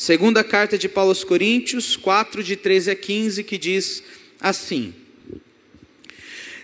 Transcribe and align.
Segunda 0.00 0.42
carta 0.42 0.78
de 0.78 0.88
Paulo 0.88 1.10
aos 1.10 1.22
Coríntios, 1.22 1.94
4, 1.94 2.42
de 2.42 2.56
13 2.56 2.90
a 2.90 2.96
15, 2.96 3.44
que 3.44 3.58
diz 3.58 4.02
assim: 4.40 4.94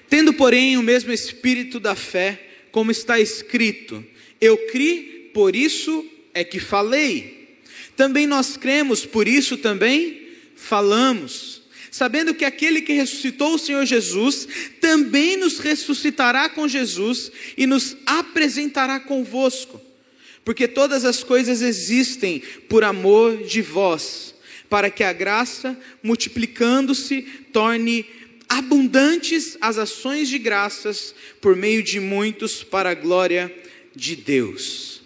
Tendo, 0.09 0.32
porém, 0.32 0.79
o 0.79 0.82
mesmo 0.82 1.12
espírito 1.12 1.79
da 1.79 1.95
fé, 1.95 2.48
como 2.72 2.91
está 2.91 3.20
escrito, 3.20 4.02
eu 4.41 4.57
criei, 4.68 5.30
por 5.34 5.54
isso 5.54 6.02
é 6.32 6.43
que 6.43 6.59
falei. 6.59 7.59
Também 7.95 8.27
nós 8.27 8.57
cremos, 8.57 9.04
por 9.04 9.29
isso 9.29 9.59
também 9.59 10.29
falamos. 10.57 11.61
Sabendo 11.91 12.34
que 12.34 12.45
aquele 12.46 12.80
que 12.80 12.95
ressuscitou 12.95 13.57
o 13.57 13.59
Senhor 13.59 13.84
Jesus 13.84 14.48
também 14.80 15.37
nos 15.37 15.59
ressuscitará 15.59 16.48
com 16.48 16.66
Jesus 16.66 17.30
e 17.55 17.66
nos 17.66 17.98
apresentará 18.07 18.98
convosco 18.98 19.85
porque 20.46 20.68
todas 20.68 21.05
as 21.05 21.24
coisas 21.24 21.60
existem 21.60 22.41
por 22.68 22.84
amor 22.84 23.42
de 23.42 23.60
vós, 23.60 24.32
para 24.70 24.88
que 24.88 25.02
a 25.02 25.12
graça, 25.12 25.77
multiplicando-se, 26.00 27.23
torne 27.52 28.06
abundantes 28.48 29.59
as 29.60 29.77
ações 29.77 30.28
de 30.28 30.38
graças 30.38 31.12
por 31.40 31.56
meio 31.56 31.82
de 31.82 31.98
muitos 31.98 32.62
para 32.62 32.90
a 32.90 32.95
glória 32.95 33.52
de 33.92 34.14
Deus. 34.14 35.02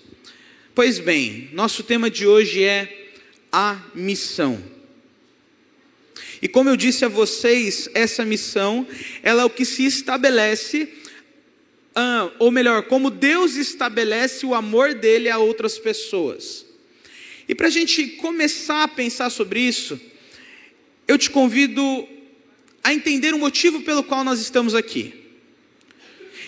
Pois 0.74 0.98
bem, 0.98 1.48
nosso 1.54 1.82
tema 1.82 2.10
de 2.10 2.26
hoje 2.26 2.62
é 2.62 3.09
a 3.50 3.82
missão. 3.95 4.62
E 6.42 6.48
como 6.48 6.68
eu 6.68 6.76
disse 6.76 7.02
a 7.02 7.09
vocês, 7.09 7.88
essa 7.95 8.26
missão, 8.26 8.86
ela 9.22 9.40
é 9.40 9.45
o 9.46 9.50
que 9.50 9.64
se 9.64 9.86
estabelece 9.86 10.99
ah, 11.94 12.30
ou 12.38 12.50
melhor, 12.50 12.82
como 12.84 13.10
Deus 13.10 13.56
estabelece 13.56 14.46
o 14.46 14.54
amor 14.54 14.94
dele 14.94 15.28
a 15.28 15.38
outras 15.38 15.78
pessoas. 15.78 16.65
E 17.48 17.54
para 17.54 17.66
a 17.66 17.70
gente 17.70 18.06
começar 18.06 18.84
a 18.84 18.88
pensar 18.88 19.28
sobre 19.30 19.60
isso, 19.60 20.00
eu 21.09 21.18
te 21.18 21.30
convido 21.30 22.09
a 22.82 22.95
entender 22.95 23.34
o 23.34 23.38
motivo 23.38 23.82
pelo 23.82 24.04
qual 24.04 24.23
nós 24.23 24.40
estamos 24.40 24.74
aqui. 24.74 25.15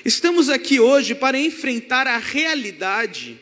Estamos 0.05 0.48
aqui 0.48 0.80
hoje 0.80 1.14
para 1.14 1.39
enfrentar 1.39 2.06
a 2.06 2.19
realidade 2.19 3.39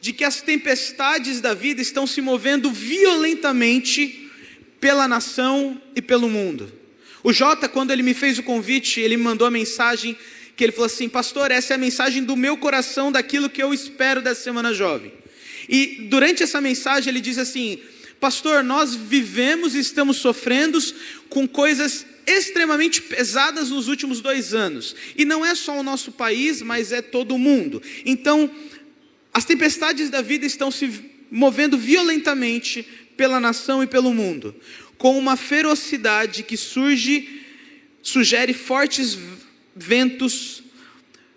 de 0.00 0.12
que 0.12 0.24
as 0.24 0.42
tempestades 0.42 1.40
da 1.40 1.54
vida 1.54 1.80
estão 1.80 2.06
se 2.06 2.20
movendo 2.20 2.70
violentamente 2.70 4.30
pela 4.78 5.08
nação 5.08 5.80
e 5.96 6.02
pelo 6.02 6.28
mundo. 6.28 6.70
O 7.22 7.32
Jota, 7.32 7.66
quando 7.66 7.90
ele 7.90 8.02
me 8.02 8.12
fez 8.12 8.38
o 8.38 8.42
convite, 8.42 9.00
ele 9.00 9.16
me 9.16 9.22
mandou 9.22 9.46
a 9.46 9.50
mensagem 9.50 10.14
que 10.56 10.64
ele 10.64 10.72
falou 10.72 10.86
assim: 10.86 11.08
Pastor, 11.08 11.50
essa 11.50 11.74
é 11.74 11.76
a 11.76 11.78
mensagem 11.78 12.22
do 12.22 12.36
meu 12.36 12.56
coração, 12.56 13.10
daquilo 13.10 13.50
que 13.50 13.62
eu 13.62 13.72
espero 13.74 14.22
dessa 14.22 14.42
semana 14.42 14.72
jovem. 14.72 15.12
E 15.68 16.06
durante 16.10 16.42
essa 16.42 16.60
mensagem 16.60 17.10
ele 17.10 17.20
diz 17.20 17.38
assim: 17.38 17.80
Pastor, 18.20 18.62
nós 18.62 18.94
vivemos 18.94 19.74
e 19.74 19.80
estamos 19.80 20.18
sofrendo 20.18 20.78
com 21.28 21.46
coisas 21.46 22.06
extremamente 22.26 23.02
pesadas 23.02 23.70
nos 23.70 23.88
últimos 23.88 24.20
dois 24.20 24.54
anos. 24.54 24.94
E 25.16 25.24
não 25.24 25.44
é 25.44 25.54
só 25.54 25.78
o 25.78 25.82
nosso 25.82 26.12
país, 26.12 26.62
mas 26.62 26.92
é 26.92 27.02
todo 27.02 27.34
o 27.34 27.38
mundo. 27.38 27.82
Então, 28.04 28.50
as 29.32 29.44
tempestades 29.44 30.08
da 30.08 30.22
vida 30.22 30.46
estão 30.46 30.70
se 30.70 30.90
movendo 31.30 31.76
violentamente 31.76 32.86
pela 33.16 33.40
nação 33.40 33.82
e 33.82 33.86
pelo 33.86 34.14
mundo, 34.14 34.54
com 34.96 35.18
uma 35.18 35.36
ferocidade 35.36 36.42
que 36.42 36.56
surge, 36.56 37.42
sugere 38.02 38.52
fortes 38.52 39.18
ventos, 39.74 40.62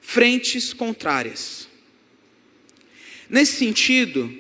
frentes 0.02 0.74
contrárias. 0.74 1.68
Nesse 3.30 3.58
sentido, 3.58 4.32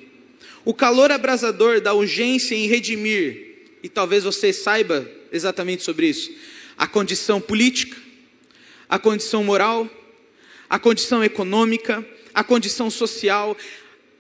o 0.64 0.73
calor 0.73 1.12
abrasador 1.12 1.81
da 1.81 1.94
urgência 1.94 2.56
em 2.56 2.68
redimir, 2.68 3.68
e 3.84 3.90
talvez 3.90 4.24
você 4.24 4.52
saiba 4.53 5.09
exatamente 5.31 5.84
sobre 5.84 6.07
isso, 6.07 6.31
a 6.78 6.88
condição 6.88 7.41
política, 7.41 7.97
a 8.88 8.97
condição 9.00 9.44
moral, 9.44 9.90
a 10.69 10.80
condição 10.80 11.24
econômica, 11.24 12.06
a 12.34 12.44
condição 12.44 12.90
social, 12.90 13.57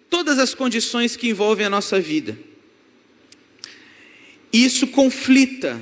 todas 0.09 0.39
as 0.39 0.53
condições 0.53 1.15
que 1.15 1.29
envolvem 1.29 1.65
a 1.65 1.69
nossa 1.69 1.99
vida. 1.99 2.37
Isso 4.51 4.87
conflita 4.87 5.79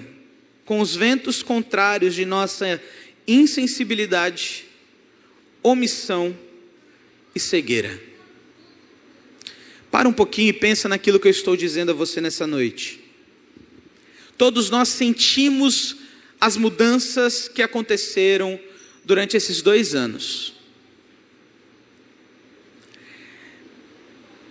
com 0.66 0.80
os 0.80 0.96
ventos 0.96 1.44
contrários 1.44 2.16
de 2.16 2.26
nossa 2.26 2.82
insensibilidade, 3.28 4.66
omissão 5.64 6.38
e 7.34 7.40
cegueira. 7.40 8.02
Para 9.92 10.10
um 10.10 10.14
pouquinho 10.14 10.50
e 10.50 10.54
pensa 10.54 10.90
naquilo 10.90 11.20
que 11.20 11.28
eu 11.28 11.32
estou 11.32 11.56
dizendo 11.56 11.92
a 11.92 11.94
você 11.96 12.20
nessa 12.20 12.46
noite. 12.46 13.00
Todos 14.38 14.70
nós 14.70 14.90
sentimos 14.90 15.98
as 16.40 16.58
mudanças 16.58 17.48
que 17.48 17.62
aconteceram 17.62 18.60
durante 19.06 19.38
esses 19.38 19.62
dois 19.62 19.96
anos. 19.96 20.54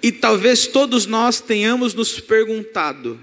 E 0.02 0.12
talvez 0.12 0.66
todos 0.66 1.06
nós 1.06 1.40
tenhamos 1.40 1.94
nos 1.94 2.20
perguntado 2.20 3.18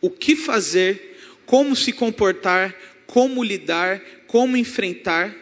o 0.00 0.10
que 0.10 0.36
fazer, 0.36 1.18
como 1.44 1.74
se 1.74 1.92
comportar, 1.92 2.74
como 3.06 3.42
lidar 3.42 4.00
como 4.26 4.56
enfrentar, 4.56 5.34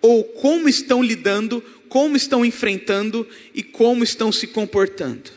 ou 0.00 0.24
como 0.24 0.68
estão 0.68 1.02
lidando, 1.02 1.62
como 1.88 2.16
estão 2.16 2.44
enfrentando 2.44 3.28
e 3.54 3.62
como 3.62 4.04
estão 4.04 4.30
se 4.30 4.46
comportando. 4.46 5.30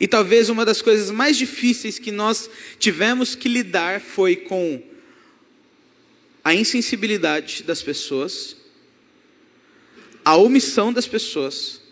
E 0.00 0.08
talvez 0.08 0.48
uma 0.48 0.64
das 0.64 0.80
coisas 0.80 1.10
mais 1.10 1.36
difíceis 1.36 1.98
que 1.98 2.10
nós 2.10 2.48
tivemos 2.78 3.34
que 3.34 3.48
lidar 3.48 4.00
foi 4.00 4.34
com 4.34 4.82
a 6.42 6.54
insensibilidade 6.54 7.62
das 7.62 7.82
pessoas, 7.82 8.56
a 10.24 10.36
omissão 10.36 10.90
das 10.90 11.06
pessoas 11.06 11.82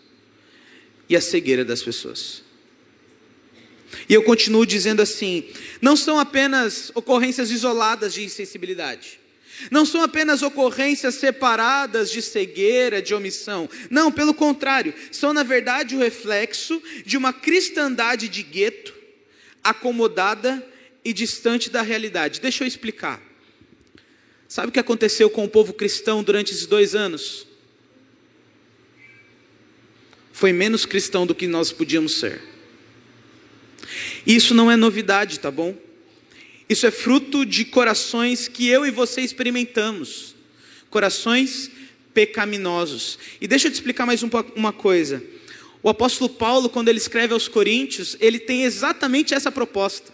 e 1.07 1.15
a 1.15 1.21
cegueira 1.21 1.63
das 1.63 1.83
pessoas. 1.83 2.48
E 4.07 4.13
eu 4.13 4.23
continuo 4.23 4.65
dizendo 4.65 5.01
assim: 5.01 5.45
não 5.81 5.95
são 5.95 6.19
apenas 6.19 6.91
ocorrências 6.95 7.51
isoladas 7.51 8.13
de 8.13 8.23
insensibilidade. 8.23 9.19
Não 9.69 9.85
são 9.85 10.01
apenas 10.01 10.41
ocorrências 10.41 11.15
separadas 11.15 12.09
de 12.09 12.21
cegueira, 12.21 13.01
de 13.01 13.13
omissão. 13.13 13.69
Não, 13.89 14.11
pelo 14.11 14.33
contrário, 14.33 14.93
são 15.11 15.33
na 15.33 15.43
verdade 15.43 15.95
o 15.95 15.99
reflexo 15.99 16.81
de 17.05 17.17
uma 17.17 17.33
cristandade 17.33 18.29
de 18.29 18.41
gueto, 18.41 18.93
acomodada 19.61 20.65
e 21.03 21.11
distante 21.11 21.69
da 21.69 21.81
realidade. 21.81 22.39
Deixa 22.39 22.63
eu 22.63 22.67
explicar. 22.67 23.21
Sabe 24.47 24.69
o 24.69 24.71
que 24.71 24.79
aconteceu 24.79 25.29
com 25.29 25.43
o 25.43 25.49
povo 25.49 25.73
cristão 25.73 26.23
durante 26.23 26.53
esses 26.53 26.65
dois 26.65 26.95
anos? 26.95 27.45
Foi 30.31 30.53
menos 30.53 30.85
cristão 30.85 31.27
do 31.27 31.35
que 31.35 31.47
nós 31.47 31.71
podíamos 31.71 32.19
ser. 32.19 32.41
Isso 34.25 34.53
não 34.53 34.69
é 34.69 34.75
novidade, 34.75 35.39
tá 35.39 35.49
bom? 35.49 35.75
Isso 36.67 36.85
é 36.85 36.91
fruto 36.91 37.45
de 37.45 37.65
corações 37.65 38.47
que 38.47 38.67
eu 38.67 38.85
e 38.85 38.91
você 38.91 39.21
experimentamos. 39.21 40.35
Corações 40.89 41.71
pecaminosos. 42.13 43.17
E 43.39 43.47
deixa 43.47 43.67
eu 43.67 43.71
te 43.71 43.75
explicar 43.75 44.05
mais 44.05 44.21
uma 44.55 44.73
coisa. 44.73 45.23
O 45.81 45.89
apóstolo 45.89 46.29
Paulo, 46.29 46.69
quando 46.69 46.89
ele 46.89 46.97
escreve 46.97 47.33
aos 47.33 47.47
Coríntios, 47.47 48.17
ele 48.19 48.37
tem 48.37 48.63
exatamente 48.63 49.33
essa 49.33 49.51
proposta. 49.51 50.13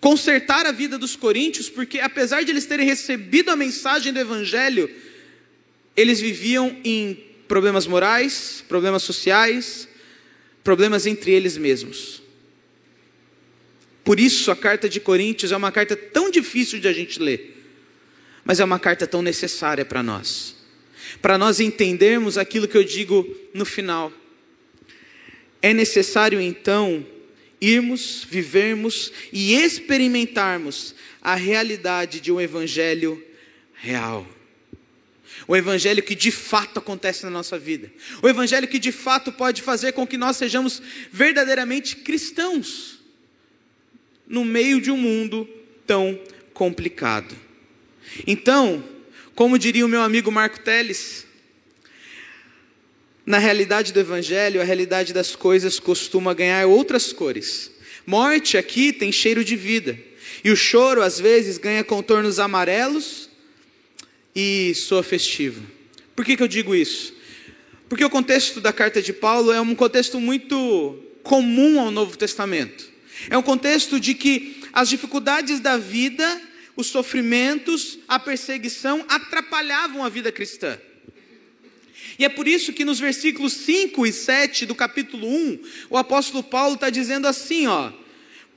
Consertar 0.00 0.66
a 0.66 0.72
vida 0.72 0.98
dos 0.98 1.14
coríntios, 1.14 1.68
porque 1.70 2.00
apesar 2.00 2.42
de 2.42 2.50
eles 2.50 2.66
terem 2.66 2.84
recebido 2.84 3.50
a 3.50 3.56
mensagem 3.56 4.12
do 4.12 4.18
Evangelho, 4.18 4.90
eles 5.96 6.20
viviam 6.20 6.76
em 6.82 7.22
problemas 7.46 7.86
morais, 7.86 8.64
problemas 8.66 9.04
sociais, 9.04 9.86
problemas 10.62 11.06
entre 11.06 11.32
eles 11.32 11.56
mesmos. 11.56 12.22
Por 14.04 14.18
isso 14.18 14.50
a 14.50 14.56
carta 14.56 14.88
de 14.88 15.00
Coríntios 15.00 15.52
é 15.52 15.56
uma 15.56 15.70
carta 15.70 15.96
tão 15.96 16.30
difícil 16.30 16.80
de 16.80 16.88
a 16.88 16.92
gente 16.92 17.20
ler, 17.20 17.62
mas 18.44 18.60
é 18.60 18.64
uma 18.64 18.78
carta 18.78 19.06
tão 19.06 19.22
necessária 19.22 19.84
para 19.84 20.02
nós. 20.02 20.56
Para 21.20 21.38
nós 21.38 21.60
entendermos 21.60 22.38
aquilo 22.38 22.66
que 22.66 22.76
eu 22.76 22.84
digo 22.84 23.28
no 23.54 23.64
final. 23.64 24.12
É 25.60 25.72
necessário 25.72 26.40
então 26.40 27.06
irmos, 27.60 28.26
vivermos 28.28 29.12
e 29.32 29.54
experimentarmos 29.54 30.96
a 31.20 31.36
realidade 31.36 32.20
de 32.20 32.32
um 32.32 32.40
evangelho 32.40 33.22
real. 33.74 34.26
O 35.48 35.56
evangelho 35.56 36.02
que 36.02 36.14
de 36.14 36.30
fato 36.30 36.78
acontece 36.78 37.24
na 37.24 37.30
nossa 37.30 37.58
vida. 37.58 37.90
O 38.22 38.28
evangelho 38.28 38.68
que 38.68 38.78
de 38.78 38.92
fato 38.92 39.32
pode 39.32 39.62
fazer 39.62 39.92
com 39.92 40.06
que 40.06 40.16
nós 40.16 40.36
sejamos 40.36 40.82
verdadeiramente 41.10 41.96
cristãos 41.96 43.00
no 44.26 44.44
meio 44.44 44.80
de 44.80 44.90
um 44.90 44.96
mundo 44.96 45.48
tão 45.86 46.18
complicado. 46.54 47.36
Então, 48.26 48.84
como 49.34 49.58
diria 49.58 49.84
o 49.84 49.88
meu 49.88 50.02
amigo 50.02 50.30
Marco 50.30 50.60
Teles, 50.60 51.26
Na 53.24 53.38
realidade 53.38 53.92
do 53.92 54.00
Evangelho, 54.00 54.60
a 54.60 54.64
realidade 54.64 55.12
das 55.12 55.36
coisas 55.36 55.78
costuma 55.78 56.34
ganhar 56.34 56.66
outras 56.66 57.12
cores. 57.12 57.70
Morte 58.04 58.58
aqui 58.58 58.92
tem 58.92 59.12
cheiro 59.12 59.44
de 59.44 59.54
vida. 59.54 59.96
E 60.42 60.50
o 60.50 60.56
choro, 60.56 61.02
às 61.02 61.20
vezes, 61.20 61.56
ganha 61.56 61.84
contornos 61.84 62.40
amarelos 62.40 63.30
e 64.34 64.74
soa 64.74 65.02
festivo. 65.02 65.62
Por 66.14 66.24
que, 66.24 66.36
que 66.36 66.42
eu 66.42 66.48
digo 66.48 66.74
isso? 66.74 67.14
Porque 67.88 68.04
o 68.04 68.10
contexto 68.10 68.60
da 68.60 68.72
carta 68.72 69.02
de 69.02 69.12
Paulo 69.12 69.52
é 69.52 69.60
um 69.60 69.74
contexto 69.74 70.18
muito 70.20 70.98
comum 71.22 71.78
ao 71.78 71.90
Novo 71.90 72.16
Testamento. 72.16 72.90
É 73.28 73.36
um 73.36 73.42
contexto 73.42 74.00
de 74.00 74.14
que 74.14 74.62
as 74.72 74.88
dificuldades 74.88 75.60
da 75.60 75.76
vida, 75.76 76.40
os 76.74 76.86
sofrimentos, 76.86 77.98
a 78.08 78.18
perseguição 78.18 79.04
atrapalhavam 79.08 80.04
a 80.04 80.08
vida 80.08 80.32
cristã. 80.32 80.78
E 82.18 82.24
é 82.24 82.28
por 82.28 82.46
isso 82.46 82.72
que 82.72 82.84
nos 82.84 82.98
versículos 82.98 83.52
5 83.52 84.06
e 84.06 84.12
7 84.12 84.66
do 84.66 84.74
capítulo 84.74 85.26
1, 85.26 85.58
o 85.90 85.96
apóstolo 85.96 86.42
Paulo 86.42 86.74
está 86.74 86.90
dizendo 86.90 87.26
assim: 87.26 87.66
ó. 87.66 87.92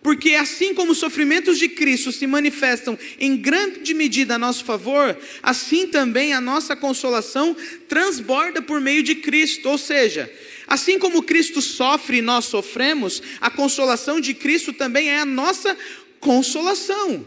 Porque 0.06 0.36
assim 0.36 0.72
como 0.76 0.92
os 0.92 1.00
sofrimentos 1.00 1.58
de 1.58 1.68
Cristo 1.68 2.12
se 2.12 2.28
manifestam 2.28 2.96
em 3.20 3.36
grande 3.36 3.92
medida 3.92 4.36
a 4.36 4.38
nosso 4.38 4.64
favor, 4.64 5.18
assim 5.42 5.88
também 5.88 6.32
a 6.32 6.40
nossa 6.40 6.76
consolação 6.76 7.58
transborda 7.90 8.62
por 8.62 8.80
meio 8.80 9.02
de 9.02 9.16
Cristo. 9.16 9.68
Ou 9.68 9.80
seja, 9.80 10.32
assim 10.68 11.00
como 11.00 11.24
Cristo 11.24 11.60
sofre 11.60 12.18
e 12.18 12.22
nós 12.22 12.46
sofremos, 12.46 13.20
a 13.42 13.50
consolação 13.50 14.22
de 14.22 14.36
Cristo 14.36 14.72
também 14.72 15.10
é 15.10 15.18
a 15.18 15.26
nossa 15.26 15.76
consolação. 16.20 17.26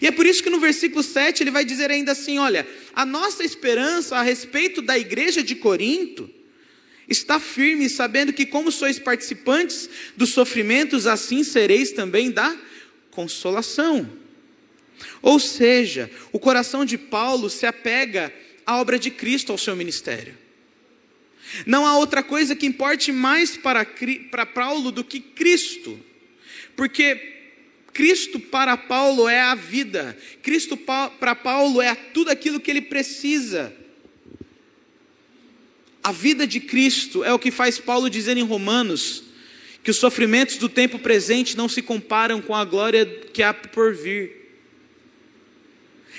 E 0.00 0.06
é 0.06 0.12
por 0.12 0.24
isso 0.24 0.40
que 0.40 0.50
no 0.50 0.60
versículo 0.60 1.02
7 1.02 1.42
ele 1.42 1.50
vai 1.50 1.64
dizer 1.64 1.90
ainda 1.90 2.12
assim: 2.12 2.38
olha, 2.38 2.64
a 2.94 3.04
nossa 3.04 3.42
esperança 3.42 4.14
a 4.16 4.22
respeito 4.22 4.80
da 4.82 4.96
igreja 4.96 5.42
de 5.42 5.56
Corinto 5.56 6.30
está 7.08 7.40
firme, 7.40 7.88
sabendo 7.88 8.32
que, 8.32 8.46
como 8.46 8.70
sois 8.70 8.98
participantes 8.98 9.88
dos 10.16 10.30
sofrimentos, 10.30 11.06
assim 11.06 11.42
sereis 11.44 11.92
também 11.92 12.30
da 12.30 12.56
consolação. 13.10 14.08
Ou 15.20 15.38
seja, 15.38 16.10
o 16.32 16.38
coração 16.38 16.84
de 16.84 16.96
Paulo 16.96 17.50
se 17.50 17.66
apega 17.66 18.32
à 18.66 18.80
obra 18.80 18.98
de 18.98 19.10
Cristo, 19.10 19.52
ao 19.52 19.58
seu 19.58 19.74
ministério. 19.76 20.36
Não 21.66 21.86
há 21.86 21.98
outra 21.98 22.22
coisa 22.22 22.56
que 22.56 22.66
importe 22.66 23.12
mais 23.12 23.56
para, 23.56 23.86
para 24.30 24.46
Paulo 24.46 24.90
do 24.90 25.04
que 25.04 25.20
Cristo, 25.20 25.98
porque 26.74 27.32
Cristo 27.92 28.40
para 28.40 28.76
Paulo 28.76 29.28
é 29.28 29.40
a 29.40 29.54
vida, 29.54 30.16
Cristo 30.42 30.76
para 30.76 31.34
Paulo 31.34 31.82
é 31.82 31.94
tudo 31.94 32.30
aquilo 32.30 32.60
que 32.60 32.70
ele 32.70 32.80
precisa. 32.80 33.74
A 36.02 36.10
vida 36.10 36.46
de 36.46 36.58
Cristo 36.60 37.22
é 37.22 37.32
o 37.32 37.38
que 37.38 37.50
faz 37.50 37.78
Paulo 37.78 38.10
dizer 38.10 38.36
em 38.36 38.42
Romanos 38.42 39.24
que 39.82 39.90
os 39.90 39.96
sofrimentos 39.96 40.56
do 40.56 40.68
tempo 40.68 40.98
presente 40.98 41.56
não 41.56 41.68
se 41.68 41.82
comparam 41.82 42.40
com 42.40 42.54
a 42.54 42.64
glória 42.64 43.04
que 43.32 43.42
há 43.42 43.52
por 43.52 43.94
vir. 43.94 44.42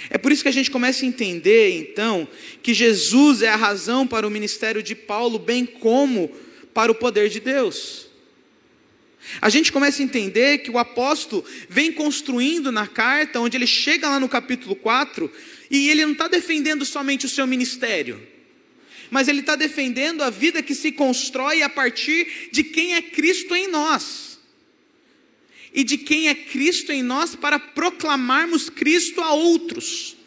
É 0.10 0.18
por 0.18 0.32
isso 0.32 0.44
que 0.44 0.50
a 0.50 0.54
gente 0.54 0.72
começa 0.72 1.06
a 1.06 1.08
entender, 1.08 1.78
então, 1.78 2.28
que 2.62 2.74
Jesus 2.74 3.42
é 3.42 3.50
a 3.50 3.56
razão 3.56 4.06
para 4.06 4.28
o 4.28 4.32
ministério 4.32 4.84
de 4.84 4.96
Paulo, 4.96 5.40
bem 5.40 5.66
como 5.66 6.30
para 6.74 6.92
o 6.92 6.96
poder 6.96 7.30
de 7.30 7.40
Deus. 7.40 8.08
A 9.42 9.50
gente 9.50 9.72
começa 9.72 10.02
a 10.02 10.06
entender 10.06 10.60
que 10.60 10.72
o 10.72 10.78
apóstolo 10.78 11.46
vem 11.70 11.92
construindo 11.92 12.72
na 12.72 12.86
carta, 12.86 13.40
onde 13.40 13.56
ele 13.56 13.68
chega 13.68 14.10
lá 14.10 14.20
no 14.20 14.28
capítulo 14.28 14.76
4, 14.76 15.32
e 15.72 15.90
ele 15.90 16.06
não 16.06 16.12
está 16.12 16.28
defendendo 16.28 16.84
somente 16.84 17.26
o 17.26 17.30
seu 17.30 17.48
ministério, 17.48 18.22
mas 19.14 19.28
ele 19.28 19.42
está 19.42 19.56
defendendo 19.56 20.24
a 20.24 20.32
vida 20.32 20.64
que 20.64 20.74
se 20.74 20.92
constrói 20.92 21.62
a 21.62 21.70
partir 21.70 22.50
de 22.52 22.64
quem 22.64 22.96
é 22.96 23.02
Cristo 23.04 23.56
em 23.56 23.68
nós. 23.68 24.40
E 25.72 25.84
de 25.84 26.00
quem 26.00 26.30
é 26.30 26.34
Cristo 26.34 26.92
em 26.92 27.04
nós 27.04 27.36
para 27.36 27.60
proclamarmos 27.60 28.72
Cristo 28.72 29.22
a 29.22 29.32
outros. 29.36 30.18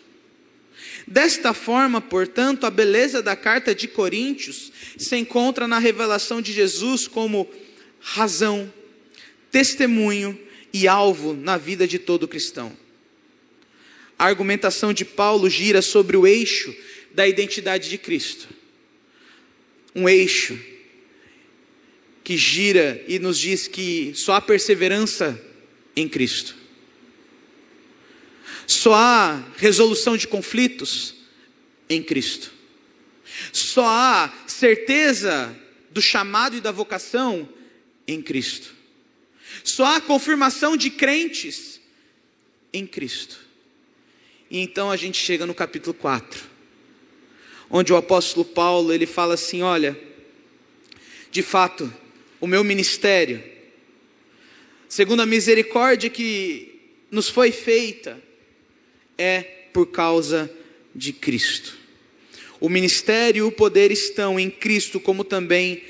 Desta 1.04 1.52
forma, 1.52 2.00
portanto, 2.00 2.64
a 2.64 2.70
beleza 2.70 3.20
da 3.20 3.34
carta 3.34 3.74
de 3.74 3.88
Coríntios 3.88 4.70
se 4.96 5.16
encontra 5.16 5.66
na 5.66 5.80
revelação 5.80 6.40
de 6.40 6.52
Jesus 6.52 7.08
como 7.08 7.50
razão, 7.98 8.72
testemunho 9.50 10.38
e 10.72 10.86
alvo 10.86 11.34
na 11.34 11.56
vida 11.56 11.88
de 11.88 11.98
todo 11.98 12.28
cristão. 12.28 12.72
A 14.16 14.26
argumentação 14.26 14.92
de 14.92 15.04
Paulo 15.04 15.50
gira 15.50 15.82
sobre 15.82 16.16
o 16.16 16.24
eixo 16.24 16.72
da 17.12 17.26
identidade 17.26 17.90
de 17.90 17.98
Cristo. 17.98 18.54
Um 19.96 20.08
eixo 20.08 20.56
que 22.22 22.36
gira 22.36 23.02
e 23.08 23.18
nos 23.18 23.38
diz 23.38 23.66
que 23.66 24.12
só 24.14 24.34
há 24.34 24.40
perseverança 24.40 25.40
em 25.96 26.08
Cristo. 26.08 26.54
Só 28.66 28.94
há 28.94 29.44
resolução 29.56 30.16
de 30.16 30.28
conflitos 30.28 31.14
em 31.88 32.02
Cristo. 32.02 32.52
Só 33.52 33.86
há 33.86 34.34
certeza 34.46 35.56
do 35.90 36.02
chamado 36.02 36.56
e 36.56 36.60
da 36.60 36.72
vocação 36.72 37.48
em 38.06 38.20
Cristo. 38.20 38.74
Só 39.64 39.84
há 39.84 40.00
confirmação 40.00 40.76
de 40.76 40.90
crentes 40.90 41.80
em 42.72 42.86
Cristo. 42.86 43.38
E 44.50 44.58
então 44.58 44.90
a 44.90 44.96
gente 44.96 45.18
chega 45.18 45.46
no 45.46 45.54
capítulo 45.54 45.94
4, 45.94 46.55
onde 47.70 47.92
o 47.92 47.96
apóstolo 47.96 48.44
Paulo, 48.44 48.92
ele 48.92 49.06
fala 49.06 49.34
assim, 49.34 49.62
olha, 49.62 49.98
de 51.30 51.42
fato, 51.42 51.92
o 52.40 52.46
meu 52.46 52.62
ministério, 52.62 53.42
segundo 54.88 55.20
a 55.20 55.26
misericórdia 55.26 56.08
que 56.08 56.80
nos 57.10 57.28
foi 57.28 57.50
feita, 57.50 58.22
é 59.18 59.40
por 59.72 59.86
causa 59.86 60.50
de 60.94 61.12
Cristo. 61.12 61.76
O 62.58 62.68
ministério 62.68 63.40
e 63.40 63.48
o 63.48 63.52
poder 63.52 63.90
estão 63.90 64.40
em 64.40 64.50
Cristo, 64.50 64.98
como 64.98 65.24
também 65.24 65.82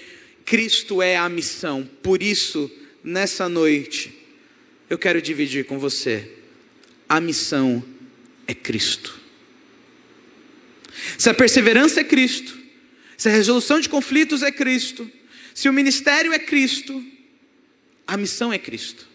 Cristo 0.45 1.01
é 1.01 1.17
a 1.17 1.29
missão. 1.29 1.89
Por 2.03 2.23
isso, 2.23 2.71
nessa 3.03 3.49
noite, 3.49 4.13
eu 4.91 4.99
quero 4.99 5.23
dividir 5.23 5.65
com 5.65 5.79
você. 5.79 6.31
A 7.09 7.21
missão 7.21 7.85
é 8.47 8.55
Cristo. 8.55 9.26
Se 11.19 11.29
a 11.29 11.35
perseverança 11.35 12.01
é 12.01 12.05
Cristo, 12.05 12.57
se 13.17 13.29
a 13.29 13.33
resolução 13.33 13.81
de 13.81 13.89
conflitos 13.89 14.43
é 14.43 14.51
Cristo, 14.51 15.11
se 15.55 15.69
o 15.69 15.73
ministério 15.73 16.33
é 16.33 16.39
Cristo, 16.39 17.05
a 18.07 18.17
missão 18.17 18.53
é 18.53 18.59
Cristo. 18.59 19.07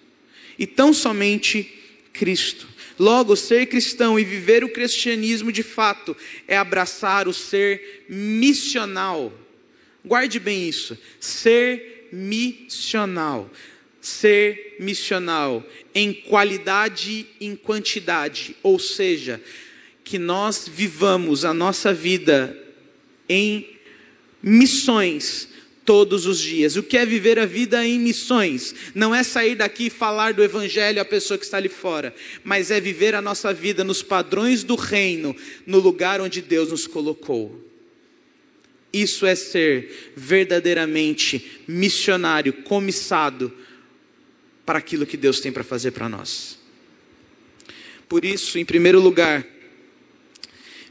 E 0.58 0.66
tão 0.66 0.94
somente 0.94 1.72
Cristo. 2.14 2.68
Logo, 3.00 3.36
ser 3.36 3.66
cristão 3.68 4.20
e 4.20 4.24
viver 4.24 4.64
o 4.64 4.70
cristianismo 4.70 5.52
de 5.52 5.64
fato 5.64 6.16
é 6.48 6.58
abraçar 6.58 7.28
o 7.28 7.34
ser 7.34 8.06
missional. 8.10 9.34
Guarde 10.06 10.40
bem 10.40 10.68
isso. 10.68 10.98
Ser 11.20 12.10
missional 12.12 13.50
ser 14.02 14.78
missional 14.80 15.64
em 15.94 16.12
qualidade 16.12 17.28
e 17.40 17.46
em 17.46 17.56
quantidade, 17.56 18.56
ou 18.64 18.80
seja, 18.80 19.40
que 20.12 20.20
nós 20.20 20.68
vivamos 20.68 21.46
a 21.46 21.54
nossa 21.54 21.94
vida 21.94 22.54
em 23.30 23.78
missões 24.44 25.48
todos 25.86 26.26
os 26.26 26.38
dias. 26.38 26.76
O 26.76 26.84
que 26.84 26.98
é 26.98 27.06
viver 27.06 27.40
a 27.40 27.46
vida 27.46 27.88
em 27.88 27.98
missões? 27.98 28.76
Não 28.94 29.16
é 29.16 29.24
sair 29.24 29.56
daqui 29.56 29.86
e 29.86 29.90
falar 29.90 30.34
do 30.34 30.44
evangelho 30.44 31.02
à 31.02 31.06
pessoa 31.06 31.38
que 31.38 31.46
está 31.46 31.56
ali 31.56 31.70
fora, 31.70 32.14
mas 32.44 32.72
é 32.72 32.82
viver 32.82 33.16
a 33.16 33.22
nossa 33.22 33.54
vida 33.54 33.86
nos 33.86 34.04
padrões 34.04 34.66
do 34.66 34.76
reino, 34.76 35.34
no 35.66 35.80
lugar 35.80 36.20
onde 36.20 36.42
Deus 36.42 36.72
nos 36.72 36.86
colocou. 36.86 37.66
Isso 38.92 39.26
é 39.26 39.34
ser 39.34 40.12
verdadeiramente 40.14 41.62
missionário, 41.66 42.52
comissado 42.52 43.50
para 44.66 44.80
aquilo 44.80 45.06
que 45.06 45.16
Deus 45.16 45.40
tem 45.40 45.54
para 45.54 45.64
fazer 45.64 45.92
para 45.92 46.10
nós. 46.10 46.60
Por 48.10 48.26
isso, 48.26 48.60
em 48.60 48.66
primeiro 48.66 49.00
lugar, 49.00 49.48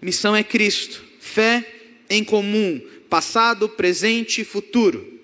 missão 0.00 0.34
é 0.34 0.42
Cristo, 0.42 1.04
fé 1.20 1.66
em 2.08 2.24
comum, 2.24 2.80
passado, 3.08 3.68
presente 3.68 4.40
e 4.40 4.44
futuro. 4.44 5.20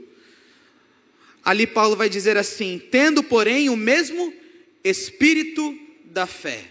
Ali 1.45 1.67
Paulo 1.67 1.97
vai 1.97 2.09
dizer 2.09 2.37
assim: 2.37 2.81
tendo, 2.91 3.23
porém, 3.23 3.69
o 3.69 3.77
mesmo 3.77 4.33
espírito 4.83 5.79
da 6.05 6.27
fé. 6.27 6.65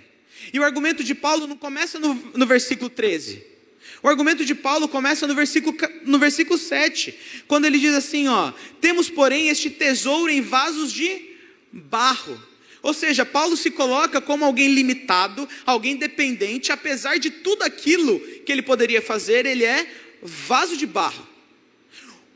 E 0.54 0.60
o 0.60 0.64
argumento 0.64 1.04
de 1.04 1.16
Paulo 1.16 1.48
não 1.48 1.58
começa 1.58 2.00
no, 2.00 2.14
no 2.36 2.46
versículo 2.46 2.90
13. 2.90 3.56
O 4.04 4.08
argumento 4.08 4.46
de 4.46 4.54
Paulo 4.54 4.88
começa 4.88 5.26
no 5.26 5.34
versículo, 5.34 5.76
no 6.04 6.20
versículo 6.20 6.60
7, 6.60 7.18
quando 7.48 7.66
ele 7.66 7.80
diz 7.80 7.94
assim: 7.94 8.28
ó, 8.28 8.52
temos, 8.80 9.10
porém, 9.10 9.50
este 9.50 9.70
tesouro 9.70 10.32
em 10.32 10.42
vasos 10.42 10.92
de 10.92 11.32
barro. 11.72 12.40
Ou 12.86 12.94
seja, 12.94 13.25
Paulo 13.25 13.58
se 13.58 13.72
coloca 13.72 14.22
como 14.22 14.46
alguém 14.46 14.72
limitado, 14.72 15.50
alguém 15.65 15.96
dependente, 15.96 16.72
apesar 16.72 17.18
de 17.18 17.32
tudo 17.32 17.63
aquilo 17.63 18.20
que 18.46 18.51
ele 18.51 18.62
poderia 18.62 19.01
fazer, 19.01 19.48
ele 19.48 19.63
é 19.63 19.88
vaso 20.22 20.77
de 20.77 20.86
barro. 20.86 21.27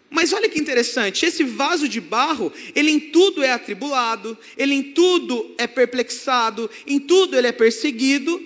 Mas 0.10 0.34
olha 0.34 0.50
que 0.50 0.60
interessante, 0.60 1.24
esse 1.24 1.44
vaso 1.44 1.88
de 1.88 2.02
barro, 2.02 2.52
ele 2.74 2.90
em 2.90 3.00
tudo 3.00 3.44
é 3.44 3.52
atribulado, 3.52 4.36
ele 4.58 4.74
em 4.74 4.82
tudo 4.82 5.54
é 5.56 5.68
perplexado, 5.68 6.68
em 6.88 7.00
tudo 7.00 7.38
ele 7.38 7.46
é 7.46 7.52
perseguido, 7.52 8.42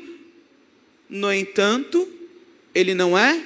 no 1.08 1.32
entanto, 1.32 2.06
ele 2.76 2.94
não 2.94 3.18
é 3.18 3.42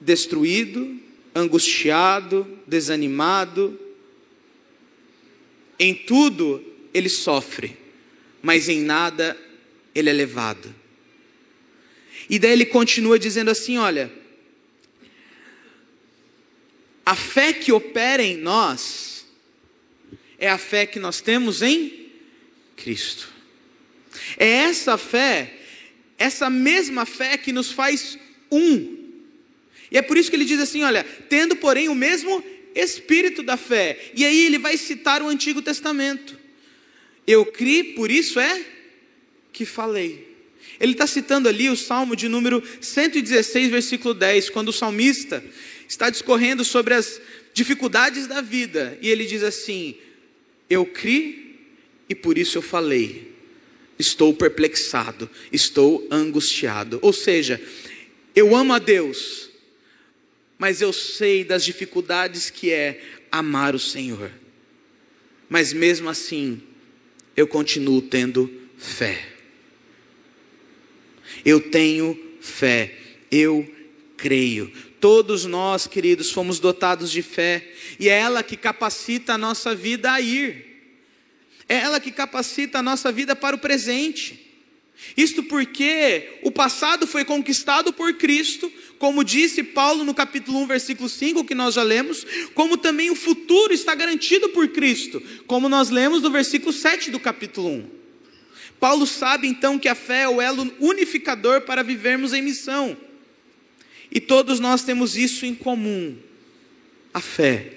destruído, 0.00 1.00
angustiado, 1.34 2.46
desanimado, 2.64 3.76
em 5.78 5.94
tudo 5.94 6.64
ele 6.92 7.08
sofre, 7.08 7.76
mas 8.42 8.68
em 8.68 8.80
nada 8.80 9.36
ele 9.94 10.10
é 10.10 10.12
levado. 10.12 10.74
E 12.28 12.38
daí 12.38 12.52
ele 12.52 12.66
continua 12.66 13.18
dizendo 13.18 13.50
assim: 13.50 13.78
olha, 13.78 14.10
a 17.04 17.14
fé 17.14 17.52
que 17.52 17.72
opera 17.72 18.22
em 18.22 18.36
nós 18.36 19.26
é 20.38 20.48
a 20.48 20.58
fé 20.58 20.86
que 20.86 20.98
nós 20.98 21.20
temos 21.20 21.62
em 21.62 22.10
Cristo. 22.76 23.32
É 24.36 24.46
essa 24.46 24.96
fé, 24.96 25.54
essa 26.16 26.48
mesma 26.48 27.04
fé 27.04 27.36
que 27.36 27.52
nos 27.52 27.70
faz 27.70 28.18
um. 28.50 29.04
E 29.90 29.98
é 29.98 30.02
por 30.02 30.16
isso 30.16 30.30
que 30.30 30.36
ele 30.36 30.44
diz 30.44 30.60
assim: 30.60 30.82
olha, 30.82 31.04
tendo 31.28 31.56
porém 31.56 31.88
o 31.88 31.94
mesmo 31.94 32.42
espírito 32.74 33.42
da 33.42 33.56
fé. 33.56 34.10
E 34.14 34.24
aí 34.24 34.46
ele 34.46 34.58
vai 34.58 34.76
citar 34.76 35.22
o 35.22 35.28
Antigo 35.28 35.62
Testamento. 35.62 36.38
Eu 37.26 37.46
criei, 37.46 37.94
por 37.94 38.10
isso 38.10 38.38
é 38.38 38.64
que 39.52 39.64
falei. 39.64 40.34
Ele 40.80 40.92
está 40.92 41.06
citando 41.06 41.48
ali 41.48 41.70
o 41.70 41.76
Salmo 41.76 42.16
de 42.16 42.28
número 42.28 42.62
116, 42.80 43.70
versículo 43.70 44.12
10, 44.12 44.50
quando 44.50 44.68
o 44.68 44.72
salmista 44.72 45.42
está 45.88 46.10
discorrendo 46.10 46.64
sobre 46.64 46.94
as 46.94 47.20
dificuldades 47.52 48.26
da 48.26 48.40
vida, 48.40 48.98
e 49.00 49.08
ele 49.08 49.24
diz 49.24 49.42
assim: 49.42 49.94
Eu 50.68 50.84
criei 50.84 51.44
e 52.08 52.14
por 52.14 52.36
isso 52.36 52.58
eu 52.58 52.62
falei. 52.62 53.32
Estou 53.96 54.34
perplexado, 54.34 55.30
estou 55.52 56.06
angustiado. 56.10 56.98
Ou 57.00 57.12
seja, 57.12 57.62
eu 58.34 58.54
amo 58.56 58.72
a 58.72 58.80
Deus, 58.80 59.50
mas 60.64 60.80
eu 60.80 60.94
sei 60.94 61.44
das 61.44 61.62
dificuldades 61.62 62.48
que 62.48 62.72
é 62.72 62.98
amar 63.30 63.74
o 63.74 63.78
Senhor. 63.78 64.30
Mas 65.46 65.74
mesmo 65.74 66.08
assim, 66.08 66.62
eu 67.36 67.46
continuo 67.46 68.00
tendo 68.00 68.50
fé. 68.78 69.28
Eu 71.44 71.60
tenho 71.60 72.18
fé, 72.40 72.96
eu 73.30 73.70
creio. 74.16 74.72
Todos 74.98 75.44
nós, 75.44 75.86
queridos, 75.86 76.30
fomos 76.30 76.58
dotados 76.58 77.10
de 77.10 77.20
fé, 77.20 77.70
e 78.00 78.08
é 78.08 78.18
ela 78.18 78.42
que 78.42 78.56
capacita 78.56 79.34
a 79.34 79.38
nossa 79.38 79.74
vida 79.74 80.10
a 80.12 80.18
ir, 80.18 80.64
é 81.68 81.74
ela 81.74 82.00
que 82.00 82.10
capacita 82.10 82.78
a 82.78 82.82
nossa 82.82 83.12
vida 83.12 83.36
para 83.36 83.54
o 83.54 83.58
presente. 83.58 84.53
Isto 85.16 85.42
porque 85.42 86.38
o 86.42 86.50
passado 86.50 87.06
foi 87.06 87.24
conquistado 87.24 87.92
por 87.92 88.14
Cristo, 88.14 88.72
como 88.98 89.24
disse 89.24 89.62
Paulo 89.62 90.02
no 90.04 90.14
capítulo 90.14 90.58
1, 90.60 90.66
versículo 90.66 91.08
5, 91.08 91.44
que 91.44 91.54
nós 91.54 91.74
já 91.74 91.82
lemos, 91.82 92.26
como 92.54 92.76
também 92.76 93.10
o 93.10 93.14
futuro 93.14 93.72
está 93.72 93.94
garantido 93.94 94.48
por 94.50 94.68
Cristo, 94.68 95.22
como 95.46 95.68
nós 95.68 95.90
lemos 95.90 96.22
no 96.22 96.30
versículo 96.30 96.72
7 96.72 97.10
do 97.10 97.20
capítulo 97.20 97.68
1. 97.68 97.90
Paulo 98.80 99.06
sabe 99.06 99.46
então 99.46 99.78
que 99.78 99.88
a 99.88 99.94
fé 99.94 100.22
é 100.22 100.28
o 100.28 100.40
elo 100.40 100.72
unificador 100.80 101.62
para 101.62 101.82
vivermos 101.82 102.32
em 102.32 102.42
missão. 102.42 102.96
E 104.10 104.20
todos 104.20 104.60
nós 104.60 104.82
temos 104.82 105.16
isso 105.16 105.44
em 105.44 105.54
comum: 105.54 106.16
a 107.12 107.20
fé. 107.20 107.72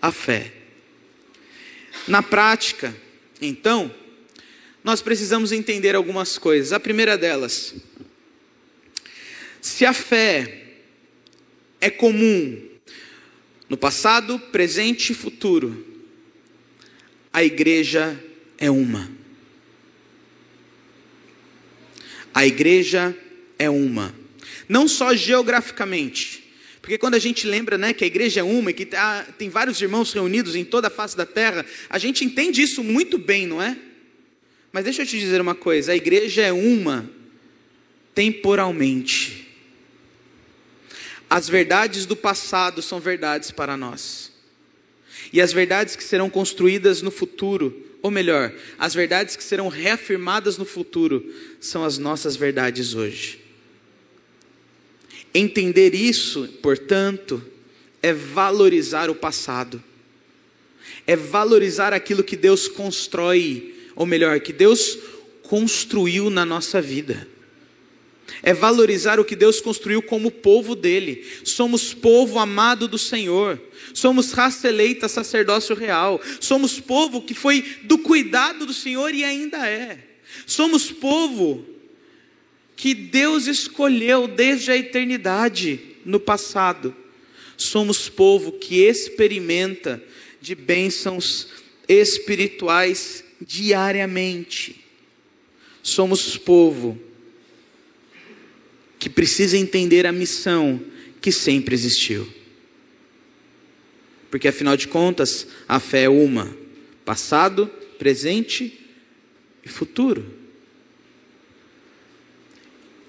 A 0.00 0.12
fé. 0.12 0.52
Na 2.06 2.22
prática, 2.22 2.94
então, 3.40 3.92
nós 4.86 5.02
precisamos 5.02 5.50
entender 5.50 5.96
algumas 5.96 6.38
coisas. 6.38 6.72
A 6.72 6.78
primeira 6.78 7.18
delas, 7.18 7.74
se 9.60 9.84
a 9.84 9.92
fé 9.92 10.62
é 11.80 11.90
comum 11.90 12.68
no 13.68 13.76
passado, 13.76 14.38
presente 14.38 15.10
e 15.10 15.14
futuro, 15.14 15.84
a 17.32 17.42
igreja 17.42 18.16
é 18.56 18.70
uma. 18.70 19.10
A 22.32 22.46
igreja 22.46 23.12
é 23.58 23.68
uma. 23.68 24.14
Não 24.68 24.86
só 24.86 25.16
geograficamente, 25.16 26.44
porque 26.80 26.96
quando 26.96 27.16
a 27.16 27.18
gente 27.18 27.44
lembra 27.44 27.76
né, 27.76 27.92
que 27.92 28.04
a 28.04 28.06
igreja 28.06 28.38
é 28.38 28.44
uma 28.44 28.70
e 28.70 28.74
que 28.74 28.86
tá, 28.86 29.26
tem 29.36 29.48
vários 29.48 29.82
irmãos 29.82 30.12
reunidos 30.12 30.54
em 30.54 30.64
toda 30.64 30.86
a 30.86 30.92
face 30.92 31.16
da 31.16 31.26
terra, 31.26 31.66
a 31.90 31.98
gente 31.98 32.24
entende 32.24 32.62
isso 32.62 32.84
muito 32.84 33.18
bem, 33.18 33.48
não 33.48 33.60
é? 33.60 33.76
Mas 34.72 34.84
deixa 34.84 35.02
eu 35.02 35.06
te 35.06 35.18
dizer 35.18 35.40
uma 35.40 35.54
coisa: 35.54 35.92
a 35.92 35.96
igreja 35.96 36.42
é 36.42 36.52
uma 36.52 37.08
temporalmente. 38.14 39.46
As 41.28 41.48
verdades 41.48 42.06
do 42.06 42.16
passado 42.16 42.80
são 42.80 43.00
verdades 43.00 43.50
para 43.50 43.76
nós. 43.76 44.32
E 45.32 45.40
as 45.40 45.52
verdades 45.52 45.96
que 45.96 46.04
serão 46.04 46.30
construídas 46.30 47.02
no 47.02 47.10
futuro 47.10 47.86
ou 48.06 48.10
melhor, 48.10 48.54
as 48.78 48.94
verdades 48.94 49.34
que 49.34 49.42
serão 49.42 49.66
reafirmadas 49.66 50.56
no 50.56 50.64
futuro 50.64 51.28
são 51.58 51.82
as 51.82 51.98
nossas 51.98 52.36
verdades 52.36 52.94
hoje. 52.94 53.40
Entender 55.34 55.92
isso, 55.92 56.46
portanto, 56.62 57.44
é 58.00 58.12
valorizar 58.12 59.10
o 59.10 59.14
passado, 59.16 59.82
é 61.04 61.16
valorizar 61.16 61.92
aquilo 61.92 62.22
que 62.22 62.36
Deus 62.36 62.68
constrói, 62.68 63.74
ou 63.96 64.06
melhor, 64.06 64.38
que 64.38 64.52
Deus 64.52 64.96
construiu 65.42 66.30
na 66.30 66.44
nossa 66.44 66.80
vida 66.80 67.26
é 68.42 68.52
valorizar 68.52 69.18
o 69.18 69.24
que 69.24 69.36
Deus 69.36 69.60
construiu 69.60 70.02
como 70.02 70.30
povo 70.30 70.74
dele. 70.74 71.24
Somos 71.44 71.94
povo 71.94 72.38
amado 72.38 72.88
do 72.88 72.98
Senhor, 72.98 73.60
somos 73.94 74.32
raça 74.32 74.68
eleita, 74.68 75.08
sacerdócio 75.08 75.74
real, 75.74 76.20
somos 76.40 76.80
povo 76.80 77.22
que 77.22 77.34
foi 77.34 77.64
do 77.82 77.98
cuidado 77.98 78.66
do 78.66 78.72
Senhor 78.72 79.14
e 79.14 79.24
ainda 79.24 79.66
é. 79.68 79.98
Somos 80.46 80.90
povo 80.90 81.64
que 82.74 82.94
Deus 82.94 83.46
escolheu 83.46 84.28
desde 84.28 84.70
a 84.70 84.76
eternidade 84.76 85.80
no 86.04 86.20
passado. 86.20 86.94
Somos 87.56 88.08
povo 88.08 88.52
que 88.52 88.82
experimenta 88.82 90.02
de 90.42 90.54
bênçãos 90.54 91.48
espirituais 91.88 93.24
diariamente. 93.40 94.84
Somos 95.82 96.36
povo 96.36 96.98
que 98.98 99.08
precisa 99.08 99.56
entender 99.56 100.06
a 100.06 100.12
missão 100.12 100.80
que 101.20 101.30
sempre 101.30 101.74
existiu. 101.74 102.26
Porque 104.30 104.48
afinal 104.48 104.76
de 104.76 104.88
contas, 104.88 105.46
a 105.68 105.78
fé 105.78 106.04
é 106.04 106.08
uma: 106.08 106.56
passado, 107.04 107.68
presente 107.98 108.80
e 109.64 109.68
futuro. 109.68 110.34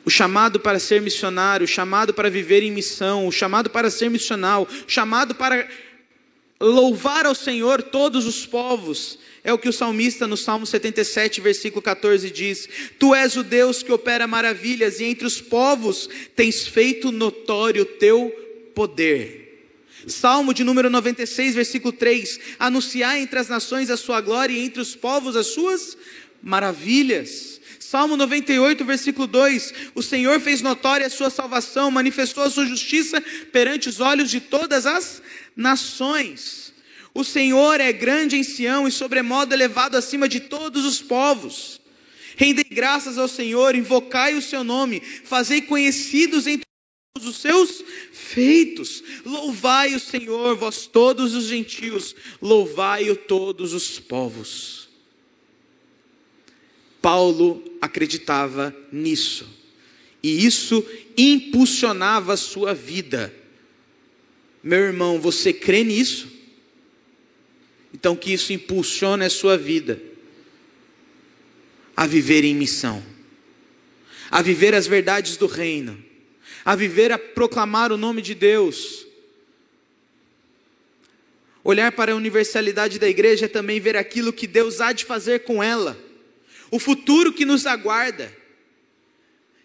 O 0.06 0.10
chamado 0.10 0.60
para 0.60 0.80
ser 0.80 1.02
missionário, 1.02 1.66
o 1.66 1.68
chamado 1.68 2.14
para 2.14 2.30
viver 2.30 2.64
em 2.64 2.72
missão, 2.72 3.28
o 3.28 3.32
chamado 3.32 3.70
para 3.70 3.90
ser 3.90 4.10
missional, 4.10 4.66
o 4.66 4.90
chamado 4.90 5.36
para 5.36 5.68
louvar 6.60 7.26
ao 7.26 7.36
Senhor 7.36 7.82
todos 7.82 8.26
os 8.26 8.46
povos, 8.46 9.20
é 9.44 9.54
o 9.54 9.58
que 9.58 9.70
o 9.70 9.74
salmista 9.74 10.28
no 10.28 10.36
Salmo 10.36 10.66
77, 10.66 11.40
versículo 11.40 11.82
14 11.82 12.30
diz: 12.30 12.68
Tu 13.00 13.16
és 13.16 13.36
o 13.38 13.44
Deus 13.44 13.82
que 13.82 13.92
opera 13.92 14.28
maravilhas 14.28 15.00
e 15.00 15.06
entre 15.06 15.26
os 15.26 15.40
povos 15.40 16.10
tens 16.36 16.68
feito 16.68 17.12
notório 17.12 17.86
teu 17.86 18.30
poder. 18.76 19.48
Salmo 20.06 20.54
de 20.54 20.64
número 20.64 20.90
96, 20.90 21.56
versículo 21.56 21.94
3: 21.94 22.40
Anunciar 22.60 23.18
entre 23.18 23.40
as 23.40 23.48
nações 23.48 23.90
a 23.90 23.98
sua 23.98 24.20
glória 24.20 24.54
e 24.54 24.60
entre 24.60 24.82
os 24.82 24.96
povos 24.96 25.36
as 25.36 25.48
suas 25.48 25.98
maravilhas. 26.42 27.62
Salmo 27.80 28.18
98, 28.18 28.84
versículo 28.84 29.28
2: 29.28 29.74
O 29.96 30.04
Senhor 30.04 30.42
fez 30.42 30.62
notória 30.62 31.08
a 31.08 31.10
sua 31.10 31.30
salvação, 31.30 31.90
manifestou 31.90 32.44
a 32.44 32.50
sua 32.50 32.66
justiça 32.66 33.22
perante 33.52 33.88
os 33.88 34.02
olhos 34.02 34.30
de 34.30 34.42
todas 34.42 34.86
as 34.86 35.22
nações. 35.58 36.72
O 37.14 37.24
Senhor 37.24 37.82
é 37.82 37.92
grande 37.92 38.38
em 38.38 38.44
Sião 38.44 38.88
e 38.88 38.92
sobremodo 38.92 39.52
elevado 39.52 39.98
acima 39.98 40.30
de 40.30 40.40
todos 40.40 40.86
os 40.86 41.02
povos. 41.02 41.82
Rendei 42.36 42.64
graças 42.64 43.18
ao 43.18 43.28
Senhor, 43.28 43.76
invocai 43.76 44.36
o 44.36 44.42
seu 44.42 44.64
nome, 44.64 45.02
fazei 45.02 45.60
conhecidos 45.60 46.46
entre 46.46 46.68
todos 47.16 47.28
os 47.28 47.38
seus 47.38 47.84
feitos. 48.14 49.04
Louvai 49.26 49.96
o 49.96 50.00
Senhor, 50.00 50.56
vós 50.56 50.86
todos 50.86 51.34
os 51.34 51.46
gentios, 51.46 52.16
louvai-o 52.40 53.16
todos 53.16 53.74
os 53.74 54.00
povos. 54.00 54.88
Paulo 57.02 57.64
acreditava 57.82 58.76
nisso, 58.92 59.48
e 60.22 60.46
isso 60.46 60.86
impulsionava 61.18 62.34
a 62.34 62.38
sua 62.38 62.76
vida 62.76 63.34
Meu 64.68 64.82
irmão, 64.82 65.18
você 65.18 65.54
crê 65.54 65.82
nisso? 65.82 66.28
Então 67.94 68.18
que 68.18 68.34
isso 68.34 68.52
impulsione 68.52 69.24
a 69.24 69.30
sua 69.30 69.58
vida 69.58 69.98
a 71.96 72.06
viver 72.06 72.44
em 72.44 72.54
missão, 72.54 73.02
a 74.30 74.42
viver 74.42 74.76
as 74.76 74.86
verdades 74.86 75.38
do 75.38 75.48
reino, 75.48 75.98
a 76.66 76.76
viver 76.76 77.14
a 77.14 77.18
proclamar 77.18 77.94
o 77.94 77.98
nome 77.98 78.22
de 78.22 78.36
Deus. 78.36 79.08
Olhar 81.64 81.94
para 81.94 82.12
a 82.12 82.16
universalidade 82.16 83.00
da 83.00 83.08
igreja 83.08 83.46
é 83.46 83.48
também 83.48 83.80
ver 83.80 83.96
aquilo 83.96 84.34
que 84.34 84.46
Deus 84.46 84.82
há 84.82 84.92
de 84.92 85.06
fazer 85.06 85.46
com 85.46 85.64
ela, 85.64 85.98
o 86.70 86.78
futuro 86.78 87.32
que 87.32 87.46
nos 87.46 87.66
aguarda. 87.66 88.36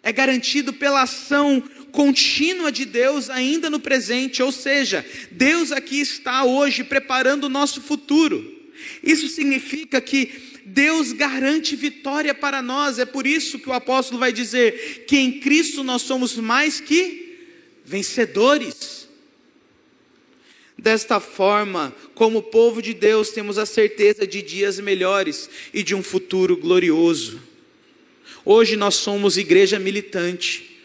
É 0.03 0.11
garantido 0.11 0.73
pela 0.73 1.03
ação 1.03 1.63
contínua 1.93 2.71
de 2.71 2.83
Deus 2.83 3.29
ainda 3.29 3.69
no 3.69 3.79
presente, 3.79 4.43
ou 4.43 4.51
seja, 4.51 5.05
Deus 5.31 5.71
aqui 5.71 6.01
está 6.01 6.43
hoje 6.43 6.83
preparando 6.83 7.45
o 7.45 7.49
nosso 7.49 7.81
futuro. 7.81 8.61
Isso 9.01 9.29
significa 9.29 10.01
que 10.01 10.59
Deus 10.65 11.13
garante 11.13 11.75
vitória 11.75 12.33
para 12.33 12.61
nós. 12.61 12.99
É 12.99 13.05
por 13.05 13.27
isso 13.27 13.59
que 13.59 13.69
o 13.69 13.73
apóstolo 13.73 14.19
vai 14.19 14.33
dizer 14.33 15.05
que 15.07 15.17
em 15.17 15.39
Cristo 15.39 15.83
nós 15.83 16.01
somos 16.01 16.35
mais 16.35 16.79
que 16.79 17.37
vencedores. 17.85 19.07
Desta 20.77 21.19
forma, 21.19 21.95
como 22.13 22.41
povo 22.41 22.81
de 22.81 22.93
Deus, 22.93 23.29
temos 23.29 23.57
a 23.57 23.65
certeza 23.65 24.27
de 24.27 24.41
dias 24.41 24.79
melhores 24.79 25.49
e 25.73 25.81
de 25.83 25.95
um 25.95 26.03
futuro 26.03 26.57
glorioso. 26.57 27.52
Hoje 28.45 28.75
nós 28.75 28.95
somos 28.95 29.37
igreja 29.37 29.79
militante, 29.79 30.79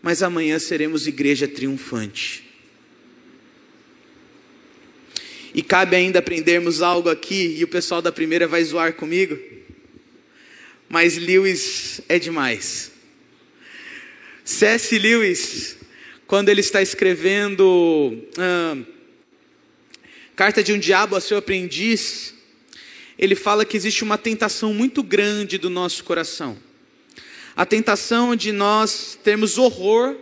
mas 0.00 0.22
amanhã 0.22 0.58
seremos 0.58 1.06
igreja 1.06 1.46
triunfante. 1.46 2.44
E 5.54 5.62
cabe 5.62 5.96
ainda 5.96 6.18
aprendermos 6.18 6.82
algo 6.82 7.08
aqui, 7.08 7.56
e 7.58 7.62
o 7.62 7.68
pessoal 7.68 8.02
da 8.02 8.10
primeira 8.10 8.48
vai 8.48 8.64
zoar 8.64 8.94
comigo. 8.94 9.38
Mas 10.88 11.16
Lewis 11.16 12.00
é 12.08 12.18
demais. 12.18 12.90
C.S. 14.44 14.98
Lewis, 14.98 15.76
quando 16.26 16.48
ele 16.48 16.60
está 16.60 16.82
escrevendo 16.82 18.18
Carta 20.34 20.62
de 20.62 20.72
um 20.72 20.78
Diabo 20.78 21.14
a 21.14 21.20
seu 21.20 21.36
aprendiz, 21.36 22.34
ele 23.18 23.34
fala 23.36 23.64
que 23.64 23.76
existe 23.76 24.02
uma 24.02 24.18
tentação 24.18 24.74
muito 24.74 25.02
grande 25.02 25.56
do 25.58 25.70
nosso 25.70 26.02
coração. 26.02 26.58
A 27.56 27.64
tentação 27.64 28.34
de 28.34 28.50
nós 28.52 29.18
termos 29.22 29.58
horror 29.58 30.16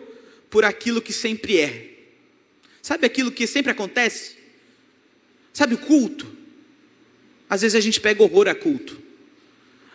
por 0.50 0.64
aquilo 0.64 1.00
que 1.00 1.12
sempre 1.12 1.58
é. 1.58 1.92
Sabe 2.82 3.06
aquilo 3.06 3.32
que 3.32 3.46
sempre 3.46 3.72
acontece? 3.72 4.36
Sabe 5.52 5.74
o 5.74 5.78
culto? 5.78 6.26
Às 7.48 7.62
vezes 7.62 7.74
a 7.74 7.80
gente 7.80 8.00
pega 8.00 8.22
horror 8.22 8.48
a 8.48 8.54
culto. 8.54 9.00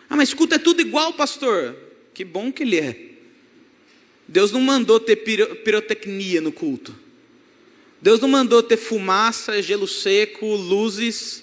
Ah, 0.08 0.16
mas 0.16 0.32
culto 0.32 0.54
é 0.54 0.58
tudo 0.58 0.80
igual, 0.80 1.12
pastor. 1.12 1.76
Que 2.14 2.24
bom 2.24 2.50
que 2.50 2.62
ele 2.62 2.78
é. 2.78 3.08
Deus 4.26 4.50
não 4.52 4.60
mandou 4.60 4.98
ter 4.98 5.16
pirotecnia 5.16 6.40
no 6.40 6.50
culto. 6.52 6.94
Deus 8.00 8.20
não 8.20 8.28
mandou 8.28 8.62
ter 8.62 8.76
fumaça, 8.76 9.60
gelo 9.62 9.88
seco, 9.88 10.46
luzes 10.46 11.42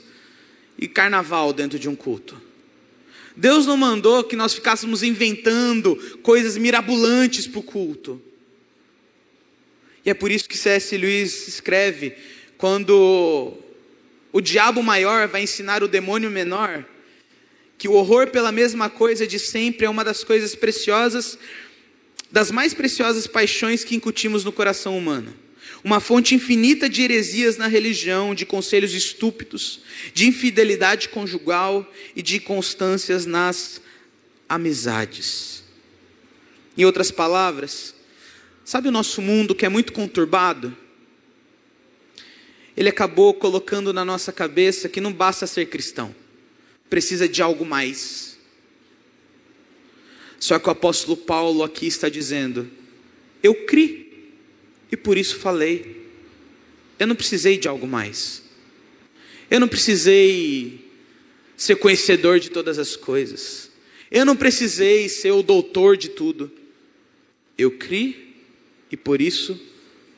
e 0.78 0.88
carnaval 0.88 1.52
dentro 1.52 1.78
de 1.78 1.90
um 1.90 1.96
culto. 1.96 2.42
Deus 3.36 3.66
não 3.66 3.76
mandou 3.76 4.24
que 4.24 4.36
nós 4.36 4.54
ficássemos 4.54 5.04
inventando 5.04 5.96
coisas 6.22 6.58
mirabolantes 6.58 7.48
para 7.48 7.60
o 7.60 7.64
culto. 7.64 8.22
E 10.06 10.10
é 10.10 10.14
por 10.14 10.32
isso 10.32 10.48
que 10.48 10.58
C.S. 10.58 10.96
Lewis 10.98 11.48
escreve: 11.48 12.16
quando 12.58 13.54
o 14.32 14.42
diabo 14.42 14.82
maior 14.82 15.28
vai 15.28 15.44
ensinar 15.44 15.84
o 15.84 15.88
demônio 15.88 16.30
menor 16.30 16.86
que 17.78 17.88
o 17.88 17.94
horror 17.94 18.28
pela 18.28 18.52
mesma 18.52 18.90
coisa 18.90 19.28
de 19.28 19.38
sempre 19.38 19.86
é 19.86 19.90
uma 19.90 20.04
das 20.04 20.24
coisas 20.24 20.56
preciosas, 20.56 21.38
das 22.32 22.50
mais 22.52 22.74
preciosas 22.74 23.28
paixões 23.28 23.84
que 23.84 23.96
incutimos 23.96 24.44
no 24.44 24.52
coração 24.52 24.98
humano. 24.98 25.34
Uma 25.86 26.02
fonte 26.02 26.36
infinita 26.36 26.90
de 26.90 27.02
heresias 27.02 27.56
na 27.56 27.68
religião, 27.68 28.36
de 28.36 28.46
conselhos 28.46 28.94
estúpidos, 28.94 29.80
de 30.14 30.28
infidelidade 30.28 31.08
conjugal 31.08 31.90
e 32.14 32.22
de 32.22 32.42
constâncias 32.42 33.26
nas 33.26 33.80
amizades. 34.50 35.64
Em 36.78 36.84
outras 36.84 37.10
palavras, 37.10 37.96
sabe 38.66 38.90
o 38.90 38.92
nosso 38.92 39.22
mundo 39.22 39.56
que 39.56 39.66
é 39.66 39.70
muito 39.70 39.94
conturbado? 39.94 40.76
ele 42.76 42.90
acabou 42.90 43.34
colocando 43.34 43.94
na 43.94 44.04
nossa 44.04 44.34
cabeça 44.34 44.90
que 44.90 45.00
não 45.00 45.14
basta 45.14 45.48
ser 45.48 45.68
cristão, 45.68 46.14
precisa 46.90 47.28
de 47.28 47.42
algo 47.42 47.66
mais. 47.66 48.38
Só 50.40 50.60
que 50.60 50.68
o 50.68 50.72
apóstolo 50.72 51.16
Paulo 51.16 51.64
aqui 51.64 51.88
está 51.88 52.10
dizendo: 52.10 52.70
eu 53.42 53.66
criei 53.66 54.05
e 54.92 54.98
por 54.98 55.18
isso 55.18 55.38
falei. 55.38 56.06
Eu 56.98 57.08
não 57.08 57.16
precisei 57.16 57.58
de 57.58 57.68
algo 57.68 57.88
mais. 57.88 58.44
Eu 59.50 59.60
não 59.60 59.68
precisei 59.68 60.90
ser 61.56 61.76
conhecedor 61.76 62.40
de 62.40 62.50
todas 62.50 62.80
as 62.80 62.96
coisas. 62.96 63.72
Eu 64.12 64.26
não 64.26 64.36
precisei 64.36 65.10
ser 65.10 65.32
o 65.32 65.44
doutor 65.44 65.98
de 65.98 66.10
tudo. 66.10 66.52
Eu 67.58 67.72
criei 67.72 68.36
e 68.92 68.98
por 68.98 69.22
isso 69.22 69.60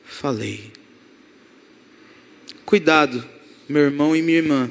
falei. 0.04 0.72
Cuidado, 2.64 3.24
meu 3.68 3.82
irmão 3.82 4.14
e 4.14 4.22
minha 4.22 4.38
irmã, 4.38 4.70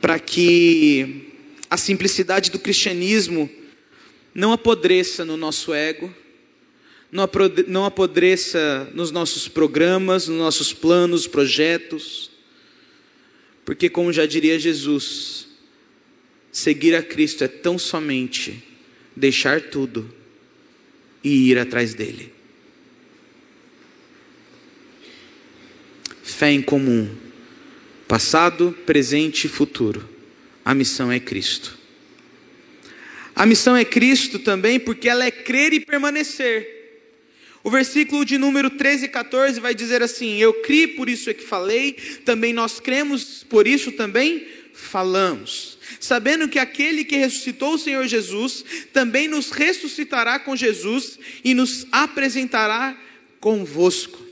para 0.00 0.18
que 0.18 1.32
a 1.68 1.76
simplicidade 1.76 2.50
do 2.50 2.58
cristianismo 2.58 3.50
não 4.34 4.52
apodreça 4.52 5.24
no 5.24 5.36
nosso 5.36 5.74
ego, 5.74 6.14
não 7.66 7.84
apodreça 7.84 8.90
nos 8.94 9.10
nossos 9.10 9.48
programas, 9.48 10.28
nos 10.28 10.38
nossos 10.38 10.72
planos, 10.72 11.26
projetos, 11.26 12.30
porque, 13.64 13.88
como 13.88 14.12
já 14.12 14.26
diria 14.26 14.58
Jesus, 14.58 15.48
seguir 16.52 16.94
a 16.94 17.02
Cristo 17.02 17.42
é 17.44 17.48
tão 17.48 17.78
somente 17.78 18.62
deixar 19.14 19.60
tudo 19.60 20.08
e 21.24 21.50
ir 21.50 21.58
atrás 21.58 21.94
dele. 21.94 22.36
fé 26.36 26.52
em 26.52 26.60
comum, 26.60 27.08
passado, 28.06 28.76
presente 28.84 29.46
e 29.46 29.48
futuro. 29.48 30.06
A 30.62 30.74
missão 30.74 31.10
é 31.10 31.18
Cristo. 31.18 31.78
A 33.34 33.46
missão 33.46 33.74
é 33.74 33.84
Cristo 33.84 34.38
também 34.38 34.78
porque 34.78 35.08
ela 35.08 35.24
é 35.24 35.30
crer 35.30 35.72
e 35.72 35.80
permanecer. 35.80 36.75
O 37.66 37.70
versículo 37.70 38.24
de 38.24 38.38
número 38.38 38.70
13 38.70 39.06
e 39.06 39.08
14 39.08 39.58
vai 39.58 39.74
dizer 39.74 40.00
assim: 40.00 40.36
Eu 40.36 40.54
criei, 40.62 40.86
por 40.86 41.08
isso 41.08 41.28
é 41.28 41.34
que 41.34 41.42
falei, 41.42 41.94
também 42.24 42.52
nós 42.52 42.78
cremos, 42.78 43.42
por 43.42 43.66
isso 43.66 43.90
também 43.90 44.46
falamos. 44.72 45.76
Sabendo 45.98 46.48
que 46.48 46.60
aquele 46.60 47.04
que 47.04 47.16
ressuscitou 47.16 47.74
o 47.74 47.78
Senhor 47.78 48.06
Jesus 48.06 48.64
também 48.92 49.26
nos 49.26 49.50
ressuscitará 49.50 50.38
com 50.38 50.54
Jesus 50.54 51.18
e 51.42 51.54
nos 51.54 51.88
apresentará 51.90 52.96
convosco. 53.40 54.24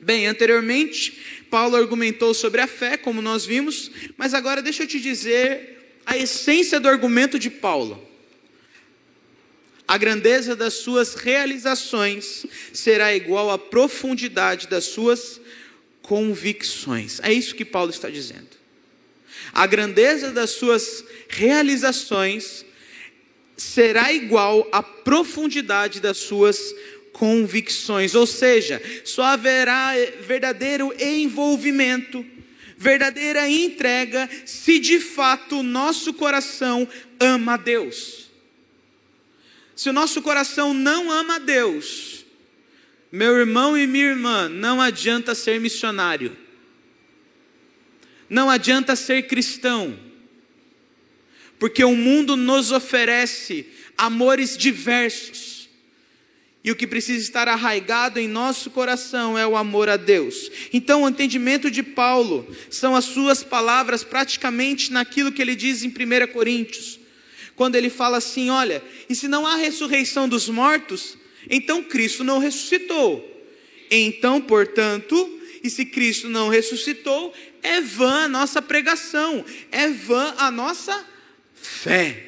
Bem, 0.00 0.26
anteriormente, 0.26 1.16
Paulo 1.48 1.76
argumentou 1.76 2.34
sobre 2.34 2.60
a 2.60 2.66
fé, 2.66 2.96
como 2.96 3.22
nós 3.22 3.46
vimos, 3.46 3.88
mas 4.16 4.34
agora 4.34 4.60
deixa 4.60 4.82
eu 4.82 4.88
te 4.88 4.98
dizer 4.98 5.94
a 6.04 6.18
essência 6.18 6.80
do 6.80 6.88
argumento 6.88 7.38
de 7.38 7.50
Paulo. 7.50 8.07
A 9.88 9.96
grandeza 9.96 10.54
das 10.54 10.74
suas 10.74 11.14
realizações 11.14 12.44
será 12.74 13.16
igual 13.16 13.50
à 13.50 13.56
profundidade 13.58 14.68
das 14.68 14.84
suas 14.84 15.40
convicções. 16.02 17.18
É 17.22 17.32
isso 17.32 17.54
que 17.54 17.64
Paulo 17.64 17.90
está 17.90 18.10
dizendo. 18.10 18.58
A 19.50 19.66
grandeza 19.66 20.30
das 20.30 20.50
suas 20.50 21.02
realizações 21.26 22.66
será 23.56 24.12
igual 24.12 24.68
à 24.70 24.82
profundidade 24.82 26.00
das 26.00 26.18
suas 26.18 26.74
convicções, 27.14 28.14
ou 28.14 28.26
seja, 28.26 28.80
só 29.06 29.22
haverá 29.22 29.94
verdadeiro 30.20 30.94
envolvimento, 31.00 32.24
verdadeira 32.76 33.48
entrega, 33.48 34.28
se 34.44 34.78
de 34.78 35.00
fato 35.00 35.60
o 35.60 35.62
nosso 35.62 36.12
coração 36.12 36.86
ama 37.18 37.54
a 37.54 37.56
Deus. 37.56 38.27
Se 39.78 39.88
o 39.88 39.92
nosso 39.92 40.20
coração 40.20 40.74
não 40.74 41.08
ama 41.08 41.36
a 41.36 41.38
Deus, 41.38 42.24
meu 43.12 43.38
irmão 43.38 43.78
e 43.78 43.86
minha 43.86 44.06
irmã, 44.06 44.48
não 44.48 44.82
adianta 44.82 45.36
ser 45.36 45.60
missionário, 45.60 46.36
não 48.28 48.50
adianta 48.50 48.96
ser 48.96 49.28
cristão, 49.28 49.96
porque 51.60 51.84
o 51.84 51.94
mundo 51.94 52.36
nos 52.36 52.72
oferece 52.72 53.68
amores 53.96 54.56
diversos, 54.58 55.68
E 56.64 56.70
o 56.70 56.76
que 56.76 56.86
precisa 56.86 57.22
estar 57.22 57.48
arraigado 57.48 58.18
em 58.18 58.26
nosso 58.26 58.70
coração 58.70 59.38
é 59.38 59.46
o 59.46 59.56
amor 59.56 59.88
a 59.88 59.96
Deus. 59.96 60.50
Então, 60.72 61.02
o 61.02 61.08
entendimento 61.08 61.70
de 61.70 61.82
Paulo 61.82 62.46
são 62.68 62.96
as 62.96 63.04
suas 63.04 63.44
palavras 63.44 64.02
praticamente 64.02 64.92
naquilo 64.92 65.30
que 65.32 65.40
ele 65.40 65.54
diz 65.54 65.82
em 65.82 65.88
1 65.88 66.32
Coríntios, 66.32 66.97
quando 67.58 67.74
ele 67.74 67.90
fala 67.90 68.18
assim: 68.18 68.48
olha, 68.48 68.82
e 69.10 69.14
se 69.16 69.26
não 69.26 69.44
há 69.44 69.56
ressurreição 69.56 70.28
dos 70.28 70.48
mortos, 70.48 71.18
então 71.50 71.82
Cristo 71.82 72.22
não 72.22 72.38
ressuscitou. 72.38 73.22
Então, 73.90 74.40
portanto, 74.40 75.40
e 75.62 75.68
se 75.68 75.84
Cristo 75.84 76.28
não 76.28 76.48
ressuscitou, 76.48 77.34
é 77.60 77.80
vã 77.80 78.24
a 78.24 78.28
nossa 78.28 78.62
pregação, 78.62 79.44
é 79.72 79.88
vã 79.88 80.34
a 80.38 80.52
nossa 80.52 81.04
fé. 81.52 82.26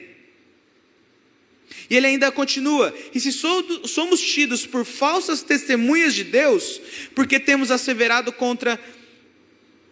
E 1.88 1.96
ele 1.96 2.08
ainda 2.08 2.32
continua: 2.32 2.92
e 3.14 3.20
se 3.20 3.30
somos 3.30 4.20
tidos 4.20 4.66
por 4.66 4.84
falsas 4.84 5.42
testemunhas 5.42 6.12
de 6.12 6.24
Deus, 6.24 6.80
porque 7.14 7.38
temos 7.38 7.70
asseverado 7.70 8.32
contra 8.32 8.80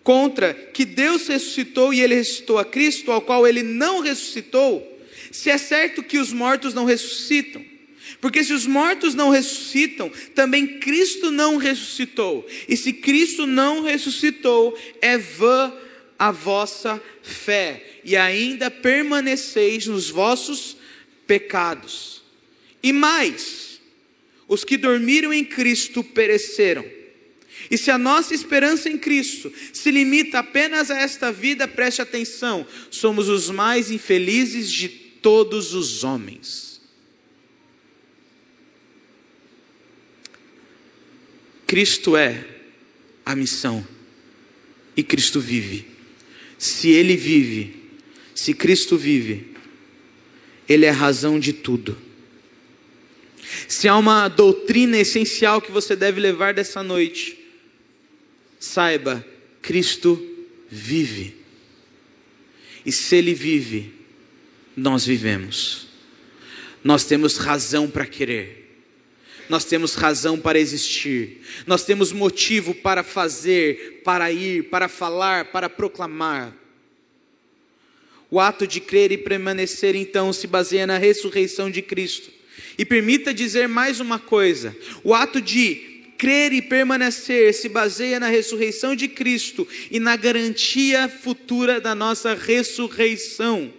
contra 0.02 0.54
que 0.54 0.84
Deus 0.86 1.28
ressuscitou 1.28 1.92
e 1.94 2.00
ele 2.00 2.14
ressuscitou 2.14 2.58
a 2.58 2.64
Cristo, 2.64 3.12
ao 3.12 3.20
qual 3.20 3.46
ele 3.46 3.62
não 3.62 4.00
ressuscitou, 4.00 4.97
se 5.30 5.50
é 5.50 5.58
certo 5.58 6.02
que 6.02 6.18
os 6.18 6.32
mortos 6.32 6.74
não 6.74 6.84
ressuscitam, 6.84 7.64
porque 8.20 8.42
se 8.42 8.52
os 8.52 8.66
mortos 8.66 9.14
não 9.14 9.30
ressuscitam, 9.30 10.10
também 10.34 10.78
Cristo 10.78 11.30
não 11.30 11.56
ressuscitou. 11.56 12.46
E 12.68 12.76
se 12.76 12.92
Cristo 12.92 13.46
não 13.46 13.82
ressuscitou, 13.82 14.76
é 15.00 15.16
vã 15.18 15.72
a 16.18 16.32
vossa 16.32 17.00
fé, 17.22 18.00
e 18.02 18.16
ainda 18.16 18.70
permaneceis 18.70 19.86
nos 19.86 20.10
vossos 20.10 20.76
pecados. 21.26 22.22
E 22.82 22.92
mais, 22.92 23.80
os 24.48 24.64
que 24.64 24.76
dormiram 24.76 25.32
em 25.32 25.44
Cristo 25.44 26.02
pereceram. 26.02 26.84
E 27.70 27.76
se 27.76 27.90
a 27.90 27.98
nossa 27.98 28.34
esperança 28.34 28.88
em 28.88 28.96
Cristo 28.96 29.52
se 29.72 29.90
limita 29.90 30.38
apenas 30.38 30.90
a 30.90 30.98
esta 30.98 31.30
vida, 31.30 31.68
preste 31.68 32.00
atenção, 32.00 32.66
somos 32.90 33.28
os 33.28 33.50
mais 33.50 33.90
infelizes 33.90 34.70
de 34.72 35.07
todos 35.28 35.74
os 35.74 36.04
homens. 36.04 36.80
Cristo 41.66 42.16
é 42.16 42.46
a 43.26 43.36
missão 43.36 43.86
e 44.96 45.02
Cristo 45.02 45.38
vive. 45.38 45.86
Se 46.56 46.88
Ele 46.88 47.14
vive, 47.14 47.76
se 48.34 48.54
Cristo 48.54 48.96
vive, 48.96 49.54
ele 50.66 50.86
é 50.86 50.88
a 50.88 50.94
razão 50.94 51.38
de 51.38 51.52
tudo. 51.52 51.98
Se 53.68 53.86
há 53.86 53.98
uma 53.98 54.28
doutrina 54.28 54.96
essencial 54.96 55.60
que 55.60 55.70
você 55.70 55.94
deve 55.94 56.22
levar 56.22 56.54
dessa 56.54 56.82
noite, 56.82 57.38
saiba, 58.58 59.22
Cristo 59.60 60.26
vive. 60.70 61.36
E 62.86 62.90
se 62.90 63.14
Ele 63.14 63.34
vive, 63.34 63.97
nós 64.78 65.04
vivemos. 65.04 65.88
Nós 66.82 67.04
temos 67.04 67.36
razão 67.36 67.90
para 67.90 68.06
querer. 68.06 68.66
Nós 69.48 69.64
temos 69.64 69.94
razão 69.94 70.38
para 70.38 70.58
existir. 70.58 71.40
Nós 71.66 71.84
temos 71.84 72.12
motivo 72.12 72.74
para 72.74 73.02
fazer, 73.02 74.02
para 74.04 74.30
ir, 74.30 74.64
para 74.64 74.88
falar, 74.88 75.46
para 75.46 75.68
proclamar. 75.68 76.54
O 78.30 78.38
ato 78.38 78.66
de 78.66 78.80
crer 78.80 79.10
e 79.10 79.18
permanecer, 79.18 79.96
então, 79.96 80.32
se 80.32 80.46
baseia 80.46 80.86
na 80.86 80.98
ressurreição 80.98 81.70
de 81.70 81.82
Cristo. 81.82 82.30
E 82.76 82.84
permita 82.84 83.34
dizer 83.34 83.66
mais 83.66 84.00
uma 84.00 84.18
coisa: 84.18 84.76
o 85.02 85.14
ato 85.14 85.40
de 85.40 86.12
crer 86.18 86.52
e 86.52 86.60
permanecer 86.60 87.54
se 87.54 87.68
baseia 87.68 88.20
na 88.20 88.28
ressurreição 88.28 88.94
de 88.94 89.08
Cristo 89.08 89.66
e 89.90 89.98
na 89.98 90.14
garantia 90.14 91.08
futura 91.08 91.80
da 91.80 91.94
nossa 91.94 92.34
ressurreição. 92.34 93.72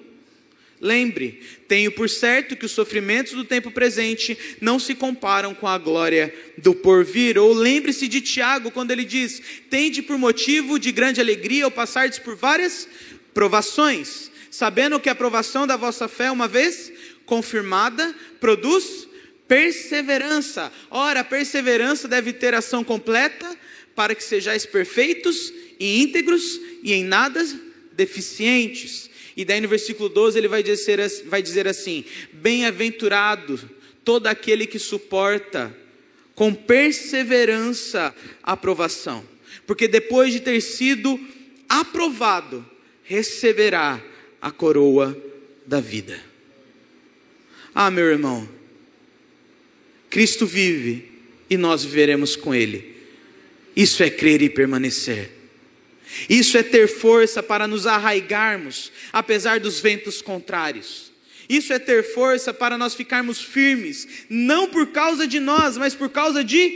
Lembre, 0.82 1.42
tenho 1.68 1.92
por 1.92 2.10
certo 2.10 2.56
que 2.56 2.66
os 2.66 2.72
sofrimentos 2.72 3.34
do 3.34 3.44
tempo 3.44 3.70
presente 3.70 4.38
não 4.62 4.80
se 4.80 4.96
comparam 4.96 5.54
com 5.54 5.68
a 5.68 5.78
glória 5.78 6.34
do 6.58 6.74
porvir. 6.74 7.38
Ou 7.38 7.54
lembre-se 7.54 8.08
de 8.08 8.22
Tiago, 8.22 8.72
quando 8.72 8.92
ele 8.92 9.04
diz: 9.04 9.42
Tende 9.70 10.02
por 10.02 10.18
motivo 10.18 10.80
de 10.80 10.92
grande 10.92 11.20
alegria 11.20 11.66
ao 11.66 11.72
passardes 11.72 12.18
por 12.20 12.36
várias 12.36 12.88
provações 13.34 14.30
sabendo 14.50 15.00
que 15.00 15.10
a 15.10 15.12
aprovação 15.12 15.68
da 15.68 15.78
vossa 15.78 16.08
fé, 16.08 16.32
uma 16.32 16.48
vez 16.48 16.92
confirmada, 17.26 18.14
produz 18.40 19.08
perseverança. 19.48 20.72
Ora, 20.90 21.22
a 21.22 21.24
perseverança 21.24 22.08
deve 22.08 22.34
ter 22.34 22.54
ação 22.54 22.84
completa, 22.84 23.58
para 23.96 24.16
que 24.16 24.24
sejais 24.24 24.66
perfeitos 24.66 25.54
e 25.80 26.02
íntegros 26.02 26.60
e 26.84 26.94
em 26.94 27.04
nada 27.04 27.44
deficientes. 27.94 29.09
E 29.40 29.46
daí 29.46 29.62
no 29.62 29.70
versículo 29.70 30.10
12 30.10 30.38
ele 30.38 30.50
vai 30.50 30.62
dizer, 30.62 31.00
vai 31.28 31.42
dizer 31.42 31.66
assim: 31.66 32.04
Bem-aventurado 32.34 33.58
todo 34.04 34.28
aquele 34.28 34.68
que 34.68 34.78
suporta 34.78 35.74
com 36.36 36.54
perseverança 36.54 38.14
a 38.44 38.52
aprovação, 38.52 39.26
porque 39.66 39.88
depois 39.88 40.34
de 40.34 40.42
ter 40.42 40.60
sido 40.60 41.18
aprovado, 41.70 42.70
receberá 43.02 44.04
a 44.42 44.52
coroa 44.52 45.18
da 45.66 45.80
vida. 45.80 46.22
Ah, 47.74 47.90
meu 47.90 48.08
irmão, 48.08 48.46
Cristo 50.10 50.46
vive 50.46 51.14
e 51.50 51.56
nós 51.56 51.86
viveremos 51.86 52.36
com 52.36 52.54
Ele. 52.54 52.94
Isso 53.74 54.04
é 54.04 54.10
crer 54.10 54.42
e 54.42 54.50
permanecer. 54.50 55.32
Isso 56.30 56.58
é 56.58 56.64
ter 56.64 56.88
força 56.88 57.42
para 57.44 57.68
nos 57.68 57.86
arraigarmos, 57.86 58.92
apesar 59.14 59.60
dos 59.60 59.80
ventos 59.80 60.22
contrários. 60.22 61.12
Isso 61.48 61.74
é 61.74 61.80
ter 61.80 62.14
força 62.14 62.54
para 62.54 62.78
nós 62.78 62.94
ficarmos 62.94 63.42
firmes, 63.42 64.08
não 64.30 64.68
por 64.68 64.88
causa 64.88 65.26
de 65.26 65.40
nós, 65.40 65.78
mas 65.78 65.96
por 65.96 66.10
causa 66.10 66.44
de 66.44 66.70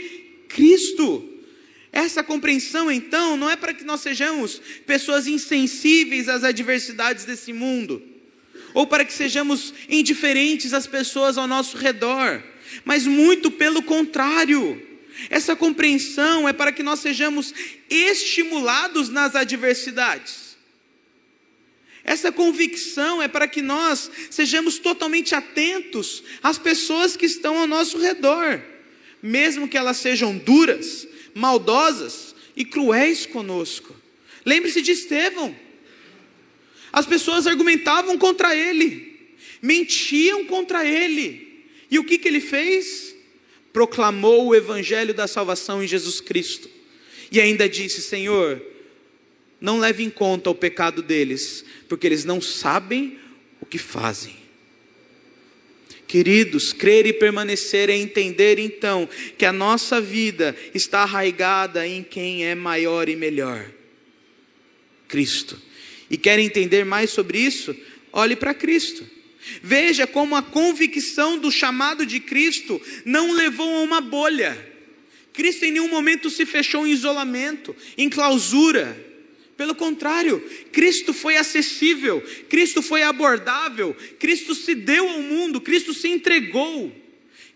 Cristo. 0.50 1.30
Essa 1.91 2.24
compreensão, 2.24 2.91
então, 2.91 3.38
não 3.38 3.48
é 3.48 3.56
para 3.56 3.74
que 3.74 3.84
nós 3.84 4.02
sejamos 4.02 4.60
pessoas 4.86 5.28
insensíveis 5.28 6.28
às 6.28 6.43
adversidades 6.43 7.24
desse 7.24 7.54
mundo, 7.54 8.02
ou 8.74 8.88
para 8.88 9.06
que 9.06 9.13
sejamos 9.13 9.72
indiferentes 9.88 10.74
às 10.74 10.88
pessoas 10.88 11.38
ao 11.38 11.46
nosso 11.46 11.78
redor, 11.78 12.41
mas 12.84 13.06
muito 13.06 13.52
pelo 13.52 13.84
contrário. 13.84 14.93
Essa 15.30 15.56
compreensão 15.56 16.47
é 16.47 16.54
para 16.54 16.71
que 16.71 16.84
nós 16.84 16.99
sejamos 16.99 17.54
estimulados 17.89 19.10
nas 19.10 19.36
adversidades. 19.36 20.54
Essa 22.04 22.32
convicção 22.32 23.21
é 23.21 23.28
para 23.28 23.47
que 23.47 23.62
nós 23.62 24.12
sejamos 24.30 24.78
totalmente 24.78 25.34
atentos 25.34 26.21
às 26.41 26.58
pessoas 26.58 27.15
que 27.15 27.26
estão 27.26 27.58
ao 27.58 27.67
nosso 27.67 27.97
redor, 27.97 28.62
mesmo 29.21 29.69
que 29.69 29.78
elas 29.78 29.97
sejam 29.97 30.38
duras, 30.38 31.08
maldosas 31.34 32.36
e 32.58 32.65
cruéis 32.65 33.26
conosco. 33.26 33.95
Lembre-se 34.45 34.82
de 34.82 34.91
Estevão. 34.91 35.56
As 36.91 37.06
pessoas 37.06 37.47
argumentavam 37.47 38.17
contra 38.17 38.54
ele, 38.54 39.34
mentiam 39.62 40.45
contra 40.45 40.86
ele. 40.86 41.65
E 41.89 41.97
o 41.97 42.04
que, 42.04 42.17
que 42.17 42.28
ele 42.28 42.41
fez? 42.41 43.12
Proclamou 43.74 44.48
o 44.48 44.56
evangelho 44.56 45.14
da 45.14 45.28
salvação 45.28 45.84
em 45.84 45.88
Jesus 45.88 46.22
Cristo. 46.22 46.70
E 47.32 47.42
ainda 47.42 47.68
disse: 47.68 48.02
Senhor, 48.02 48.62
não 49.60 49.80
leve 49.80 50.04
em 50.04 50.10
conta 50.10 50.50
o 50.50 50.56
pecado 50.56 51.02
deles, 51.02 51.66
porque 51.90 52.06
eles 52.06 52.24
não 52.24 52.40
sabem 52.40 53.20
o 53.60 53.66
que 53.66 53.80
fazem. 53.80 54.44
Queridos, 56.06 56.72
crer 56.72 57.08
e 57.08 57.14
permanecer 57.14 57.90
é 57.90 57.96
entender 57.96 58.60
então 58.60 59.10
que 59.36 59.46
a 59.46 59.52
nossa 59.52 60.00
vida 60.00 60.56
está 60.72 61.02
arraigada 61.02 61.88
em 61.88 62.04
quem 62.04 62.46
é 62.46 62.54
maior 62.54 63.10
e 63.10 63.16
melhor 63.16 63.68
Cristo. 65.08 65.60
E 66.12 66.18
quer 66.18 66.38
entender 66.38 66.84
mais 66.84 67.10
sobre 67.10 67.40
isso? 67.40 67.76
Olhe 68.12 68.36
para 68.36 68.54
Cristo. 68.54 69.04
Veja 69.62 70.08
como 70.08 70.36
a 70.36 70.42
convicção 70.42 71.38
do 71.38 71.52
chamado 71.52 72.06
de 72.06 72.20
Cristo 72.20 72.82
não 73.06 73.32
levou 73.32 73.78
a 73.78 73.82
uma 73.82 74.02
bolha. 74.02 74.72
Cristo 75.34 75.66
em 75.66 75.72
nenhum 75.72 75.90
momento 75.90 76.30
se 76.30 76.46
fechou 76.46 76.86
em 76.86 76.92
isolamento, 76.92 77.76
em 77.98 78.10
clausura. 78.10 79.12
Pelo 79.58 79.76
contrário, 79.76 80.40
Cristo 80.72 81.14
foi 81.14 81.38
acessível, 81.38 82.22
Cristo 82.50 82.82
foi 82.82 83.04
abordável, 83.04 83.96
Cristo 84.20 84.56
se 84.56 84.74
deu 84.74 85.08
ao 85.08 85.22
mundo, 85.22 85.62
Cristo 85.62 85.94
se 85.94 86.08
entregou. 86.08 86.92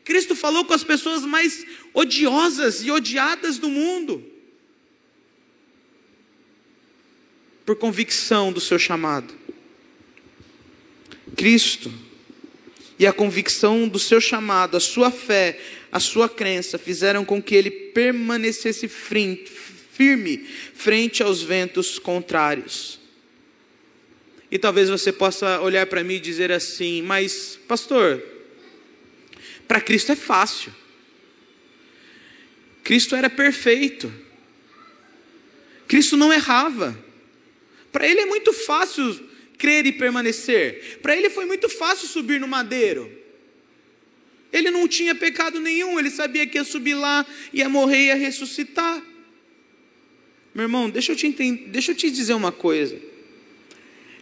Cristo 0.03 0.35
falou 0.35 0.63
com 0.63 0.73
as 0.73 0.83
pessoas 0.83 1.23
mais 1.23 1.65
odiosas 1.93 2.83
e 2.83 2.91
odiadas 2.91 3.57
do 3.57 3.69
mundo. 3.69 4.23
Por 7.65 7.75
convicção 7.75 8.53
do 8.53 8.61
seu 8.61 8.79
chamado. 8.79 9.46
Cristo, 11.37 11.93
e 12.99 13.05
a 13.05 13.13
convicção 13.13 13.87
do 13.87 13.99
seu 13.99 14.19
chamado, 14.19 14.75
a 14.75 14.79
sua 14.79 15.11
fé, 15.11 15.59
a 15.91 15.99
sua 15.99 16.27
crença 16.27 16.79
fizeram 16.79 17.23
com 17.23 17.41
que 17.41 17.53
ele 17.53 17.69
permanecesse 17.69 18.87
firme 18.87 20.37
frente 20.73 21.21
aos 21.21 21.43
ventos 21.43 21.99
contrários. 21.99 22.99
E 24.49 24.57
talvez 24.57 24.89
você 24.89 25.11
possa 25.11 25.61
olhar 25.61 25.85
para 25.85 26.03
mim 26.03 26.15
e 26.15 26.19
dizer 26.19 26.51
assim: 26.51 27.01
Mas, 27.03 27.59
pastor, 27.67 28.23
para 29.67 29.79
Cristo 29.79 30.11
é 30.11 30.15
fácil. 30.15 30.73
Cristo 32.83 33.15
era 33.15 33.29
perfeito. 33.29 34.11
Cristo 35.87 36.17
não 36.17 36.33
errava. 36.33 36.97
Para 37.91 38.07
ele 38.07 38.21
é 38.21 38.25
muito 38.25 38.53
fácil 38.53 39.26
crer 39.57 39.85
e 39.85 39.91
permanecer. 39.91 40.99
Para 41.01 41.15
ele 41.15 41.29
foi 41.29 41.45
muito 41.45 41.67
fácil 41.69 42.07
subir 42.07 42.39
no 42.39 42.47
madeiro. 42.47 43.11
Ele 44.51 44.71
não 44.71 44.87
tinha 44.87 45.13
pecado 45.13 45.59
nenhum, 45.59 45.99
ele 45.99 46.09
sabia 46.09 46.47
que 46.47 46.57
ia 46.57 46.63
subir 46.63 46.95
lá, 46.95 47.25
ia 47.51 47.67
morrer, 47.67 48.07
ia 48.07 48.15
ressuscitar. 48.15 49.01
Meu 50.53 50.63
irmão, 50.63 50.89
deixa 50.89 51.11
eu 51.11 51.15
te, 51.15 51.27
entender, 51.27 51.69
deixa 51.69 51.91
eu 51.91 51.95
te 51.95 52.09
dizer 52.09 52.33
uma 52.33 52.51
coisa. 52.51 52.99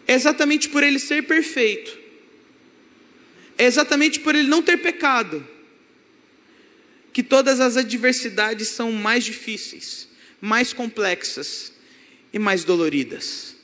É 0.07 0.13
exatamente 0.13 0.69
por 0.69 0.83
ele 0.83 0.99
ser 0.99 1.23
perfeito, 1.23 1.97
é 3.57 3.65
exatamente 3.65 4.19
por 4.19 4.35
ele 4.35 4.47
não 4.47 4.61
ter 4.61 4.77
pecado, 4.77 5.47
que 7.13 7.23
todas 7.23 7.59
as 7.59 7.77
adversidades 7.77 8.67
são 8.67 8.91
mais 8.91 9.23
difíceis, 9.23 10.09
mais 10.41 10.73
complexas 10.73 11.71
e 12.33 12.37
mais 12.37 12.63
doloridas. 12.65 13.54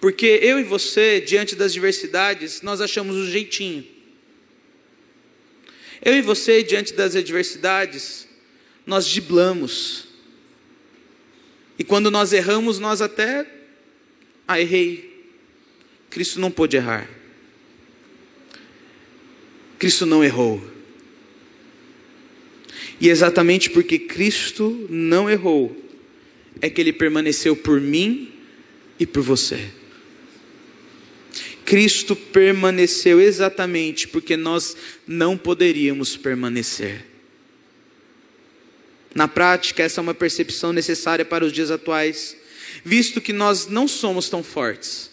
Porque 0.00 0.26
eu 0.42 0.58
e 0.58 0.62
você, 0.62 1.20
diante 1.20 1.54
das 1.54 1.72
diversidades, 1.72 2.62
nós 2.62 2.80
achamos 2.80 3.16
um 3.16 3.26
jeitinho. 3.26 3.86
Eu 6.04 6.14
e 6.14 6.22
você, 6.22 6.62
diante 6.62 6.92
das 6.92 7.16
adversidades, 7.16 8.28
nós 8.86 9.06
giblamos. 9.06 10.08
E 11.78 11.84
quando 11.84 12.10
nós 12.10 12.32
erramos, 12.32 12.78
nós 12.78 13.00
até. 13.00 13.46
Ah, 14.46 14.60
errei. 14.60 15.26
Cristo 16.10 16.38
não 16.38 16.50
pôde 16.50 16.76
errar. 16.76 17.08
Cristo 19.78 20.06
não 20.06 20.22
errou. 20.22 20.62
E 23.00 23.08
exatamente 23.08 23.68
porque 23.70 23.98
Cristo 23.98 24.86
não 24.88 25.28
errou, 25.28 25.76
é 26.62 26.70
que 26.70 26.80
ele 26.80 26.92
permaneceu 26.92 27.54
por 27.54 27.80
mim 27.80 28.32
e 28.98 29.04
por 29.04 29.22
você. 29.22 29.70
Cristo 31.66 32.14
permaneceu 32.14 33.20
exatamente 33.20 34.06
porque 34.06 34.36
nós 34.36 34.76
não 35.04 35.36
poderíamos 35.36 36.16
permanecer. 36.16 37.04
Na 39.12 39.26
prática, 39.26 39.82
essa 39.82 40.00
é 40.00 40.02
uma 40.02 40.14
percepção 40.14 40.72
necessária 40.72 41.24
para 41.24 41.44
os 41.44 41.52
dias 41.52 41.72
atuais, 41.72 42.36
visto 42.84 43.20
que 43.20 43.32
nós 43.32 43.66
não 43.66 43.88
somos 43.88 44.28
tão 44.28 44.44
fortes, 44.44 45.10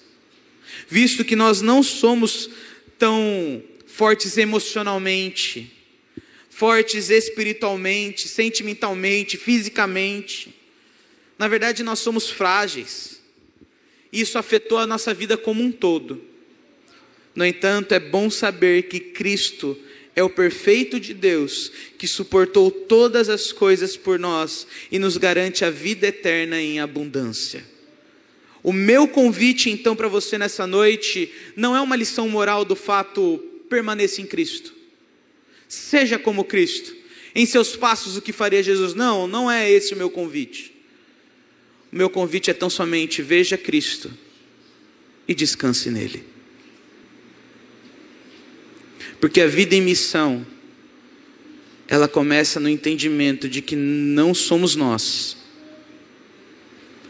visto 0.88 1.26
que 1.26 1.36
nós 1.36 1.60
não 1.62 1.82
somos 1.82 2.50
tão 3.00 3.64
fortes 3.88 4.38
emocionalmente, 4.38 5.72
fortes 6.50 7.10
espiritualmente, 7.10 8.28
sentimentalmente, 8.28 9.38
fisicamente. 9.38 10.54
Na 11.40 11.48
verdade, 11.48 11.82
nós 11.82 11.98
somos 11.98 12.30
frágeis. 12.30 13.20
Isso 14.12 14.38
afetou 14.38 14.78
a 14.78 14.86
nossa 14.86 15.16
vida 15.16 15.36
como 15.36 15.64
um 15.64 15.72
todo. 15.72 16.33
No 17.36 17.46
entanto, 17.46 17.94
é 17.94 18.00
bom 18.00 18.30
saber 18.30 18.84
que 18.84 19.00
Cristo 19.00 19.78
é 20.16 20.24
o 20.24 20.30
perfeito 20.30 21.00
de 21.00 21.14
Deus, 21.14 21.72
que 21.98 22.08
suportou 22.08 22.70
todas 22.70 23.30
as 23.30 23.52
coisas 23.52 23.98
por 23.98 24.20
nós 24.20 24.68
e 24.92 25.00
nos 25.00 25.18
garante 25.18 25.66
a 25.66 25.70
vida 25.70 26.08
eterna 26.08 26.62
em 26.62 26.80
abundância. 26.80 27.66
O 28.62 28.72
meu 28.72 29.08
convite, 29.08 29.70
então, 29.70 29.96
para 29.96 30.08
você 30.08 30.38
nessa 30.38 30.66
noite, 30.68 31.32
não 31.56 31.76
é 31.76 31.82
uma 31.82 31.96
lição 31.96 32.30
moral 32.30 32.64
do 32.64 32.76
fato 32.76 33.44
permaneça 33.68 34.22
em 34.22 34.26
Cristo. 34.26 34.74
Seja 35.68 36.20
como 36.20 36.46
Cristo. 36.46 36.96
Em 37.36 37.46
seus 37.46 37.76
passos, 37.76 38.16
o 38.16 38.22
que 38.22 38.32
faria 38.32 38.62
Jesus? 38.62 38.94
Não, 38.94 39.28
não 39.28 39.50
é 39.50 39.70
esse 39.70 39.94
o 39.94 39.98
meu 39.98 40.10
convite. 40.10 40.72
O 41.92 41.96
meu 41.96 42.10
convite 42.10 42.52
é 42.52 42.54
tão 42.54 42.70
somente 42.70 43.22
veja 43.22 43.58
Cristo 43.58 44.12
e 45.28 45.34
descanse 45.34 45.90
nele. 45.90 46.33
Porque 49.20 49.42
a 49.42 49.48
vida 49.48 49.76
em 49.76 49.82
missão, 49.82 50.46
ela 51.88 52.08
começa 52.08 52.60
no 52.60 52.70
entendimento 52.70 53.48
de 53.48 53.62
que 53.62 53.76
não 53.76 54.34
somos 54.34 54.76
nós, 54.76 55.38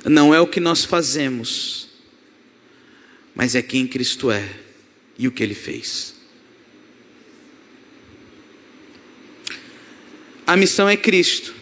não 0.06 0.34
é 0.34 0.40
o 0.40 0.48
que 0.48 0.60
nós 0.60 0.84
fazemos, 0.84 1.90
mas 3.34 3.56
é 3.56 3.62
quem 3.62 3.88
Cristo 3.88 4.30
é 4.30 4.48
e 5.18 5.28
o 5.28 5.32
que 5.32 5.42
Ele 5.42 5.56
fez. 5.56 6.14
A 10.46 10.58
missão 10.58 10.90
é 10.90 10.98
Cristo. 10.98 11.56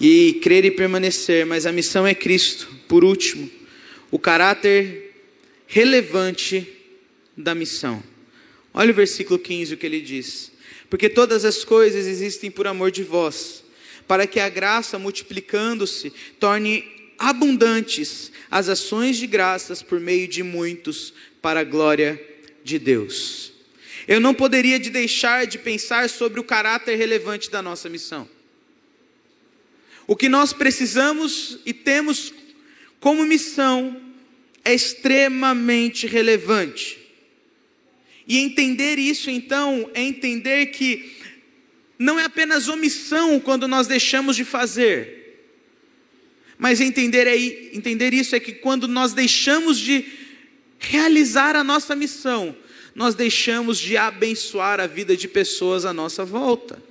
E 0.00 0.40
crer 0.42 0.64
e 0.64 0.70
permanecer, 0.70 1.44
mas 1.44 1.66
a 1.66 1.72
missão 1.72 2.06
é 2.06 2.14
Cristo. 2.14 2.68
Por 2.88 3.04
último, 3.04 3.50
o 4.10 4.18
caráter 4.18 5.14
relevante 5.66 6.66
da 7.42 7.54
missão. 7.54 8.02
Olha 8.72 8.90
o 8.90 8.94
versículo 8.94 9.38
15, 9.38 9.74
o 9.74 9.76
que 9.76 9.86
ele 9.86 10.00
diz: 10.00 10.52
Porque 10.88 11.08
todas 11.08 11.44
as 11.44 11.64
coisas 11.64 12.06
existem 12.06 12.50
por 12.50 12.66
amor 12.66 12.90
de 12.90 13.02
vós, 13.02 13.64
para 14.06 14.26
que 14.26 14.38
a 14.38 14.48
graça, 14.48 14.98
multiplicando-se, 14.98 16.12
torne 16.38 16.84
abundantes 17.18 18.32
as 18.50 18.68
ações 18.68 19.16
de 19.16 19.26
graças 19.26 19.82
por 19.82 20.00
meio 20.00 20.26
de 20.26 20.42
muitos, 20.42 21.12
para 21.42 21.60
a 21.60 21.64
glória 21.64 22.20
de 22.64 22.78
Deus. 22.78 23.52
Eu 24.06 24.20
não 24.20 24.34
poderia 24.34 24.78
de 24.78 24.90
deixar 24.90 25.46
de 25.46 25.58
pensar 25.58 26.08
sobre 26.08 26.40
o 26.40 26.44
caráter 26.44 26.96
relevante 26.96 27.50
da 27.50 27.62
nossa 27.62 27.88
missão. 27.88 28.28
O 30.06 30.16
que 30.16 30.28
nós 30.28 30.52
precisamos 30.52 31.58
e 31.64 31.72
temos 31.72 32.34
como 32.98 33.24
missão 33.24 34.00
é 34.64 34.74
extremamente 34.74 36.06
relevante. 36.06 36.99
E 38.26 38.38
entender 38.38 38.98
isso, 38.98 39.30
então, 39.30 39.90
é 39.94 40.02
entender 40.02 40.66
que 40.66 41.16
não 41.98 42.18
é 42.18 42.24
apenas 42.24 42.68
omissão 42.68 43.38
quando 43.38 43.68
nós 43.68 43.86
deixamos 43.86 44.36
de 44.36 44.44
fazer, 44.44 45.20
mas 46.58 46.80
entender, 46.80 47.26
é, 47.26 47.36
entender 47.74 48.12
isso 48.12 48.36
é 48.36 48.40
que 48.40 48.52
quando 48.52 48.86
nós 48.86 49.12
deixamos 49.12 49.78
de 49.78 50.04
realizar 50.78 51.56
a 51.56 51.64
nossa 51.64 51.96
missão, 51.96 52.54
nós 52.94 53.14
deixamos 53.14 53.78
de 53.78 53.96
abençoar 53.96 54.80
a 54.80 54.86
vida 54.86 55.16
de 55.16 55.28
pessoas 55.28 55.84
à 55.84 55.92
nossa 55.92 56.24
volta. 56.24 56.82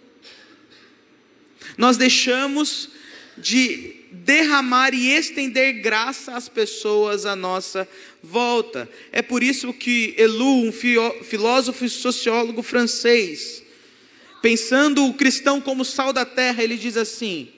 Nós 1.78 1.98
deixamos 1.98 2.90
de 3.38 3.96
derramar 4.12 4.94
e 4.94 5.12
estender 5.12 5.82
graça 5.82 6.36
às 6.36 6.50
pessoas 6.50 7.26
à 7.26 7.36
nossa 7.36 7.88
volta. 8.22 8.90
É 9.12 9.22
por 9.22 9.44
isso 9.44 9.74
que 9.74 10.14
Elu, 10.18 10.68
um 10.68 10.72
filósofo 10.72 11.86
e 11.86 11.90
sociólogo 11.90 12.62
francês, 12.62 13.64
pensando 14.42 15.06
o 15.06 15.14
cristão 15.14 15.60
como 15.62 15.86
sal 15.86 16.14
da 16.14 16.26
terra, 16.26 16.64
ele 16.64 16.78
diz 16.78 16.98
assim: 16.98 17.50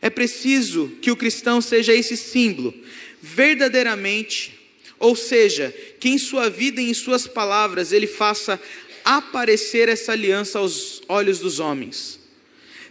é 0.00 0.10
preciso 0.10 0.92
que 1.00 1.12
o 1.12 1.16
cristão 1.16 1.60
seja 1.60 1.94
esse 1.94 2.16
símbolo, 2.16 2.74
verdadeiramente, 3.20 4.58
ou 4.98 5.14
seja, 5.14 5.72
que 6.00 6.08
em 6.08 6.18
sua 6.18 6.50
vida 6.50 6.80
e 6.80 6.90
em 6.90 6.94
suas 6.94 7.28
palavras 7.28 7.92
ele 7.92 8.08
faça 8.08 8.60
aparecer 9.04 9.88
essa 9.88 10.12
aliança 10.12 10.58
aos 10.58 11.02
olhos 11.08 11.38
dos 11.38 11.60
homens. 11.60 12.21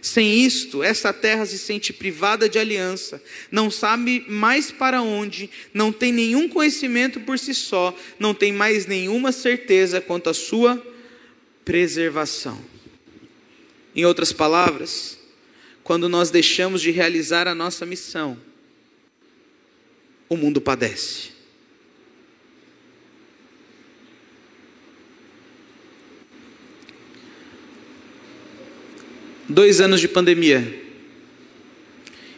Sem 0.02 0.44
isto, 0.44 0.82
essa 0.82 1.12
terra 1.12 1.46
se 1.46 1.56
sente 1.56 1.92
privada 1.92 2.48
de 2.48 2.58
aliança, 2.58 3.22
não 3.52 3.70
sabe 3.70 4.24
mais 4.28 4.72
para 4.72 5.00
onde, 5.00 5.48
não 5.72 5.92
tem 5.92 6.12
nenhum 6.12 6.48
conhecimento 6.48 7.20
por 7.20 7.38
si 7.38 7.54
só, 7.54 7.96
não 8.18 8.34
tem 8.34 8.52
mais 8.52 8.84
nenhuma 8.84 9.30
certeza 9.30 10.00
quanto 10.00 10.28
à 10.28 10.34
sua 10.34 10.84
preservação. 11.64 12.60
Em 13.94 14.04
outras 14.04 14.32
palavras, 14.32 15.18
quando 15.84 16.08
nós 16.08 16.30
deixamos 16.30 16.82
de 16.82 16.90
realizar 16.90 17.46
a 17.46 17.54
nossa 17.54 17.86
missão, 17.86 18.36
o 20.28 20.36
mundo 20.36 20.60
padece. 20.60 21.31
Dois 29.52 29.82
anos 29.82 30.00
de 30.00 30.08
pandemia. 30.08 30.82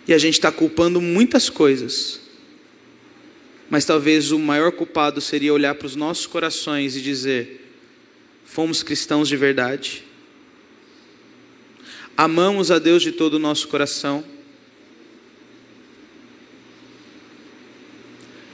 E 0.07 0.13
a 0.13 0.19
gente 0.19 0.35
está 0.35 0.51
culpando 0.51 1.01
muitas 1.01 1.49
coisas. 1.49 2.21
Mas 3.71 3.85
talvez 3.85 4.33
o 4.33 4.39
maior 4.39 4.73
culpado 4.73 5.21
seria 5.21 5.55
olhar 5.55 5.77
para 5.77 5.87
os 5.87 5.95
nossos 5.95 6.27
corações 6.27 6.97
e 6.97 7.01
dizer: 7.01 7.71
fomos 8.45 8.83
cristãos 8.83 9.29
de 9.29 9.37
verdade? 9.37 10.03
Amamos 12.17 12.73
a 12.73 12.81
Deus 12.81 13.01
de 13.01 13.13
todo 13.13 13.35
o 13.35 13.39
nosso 13.39 13.69
coração? 13.69 14.25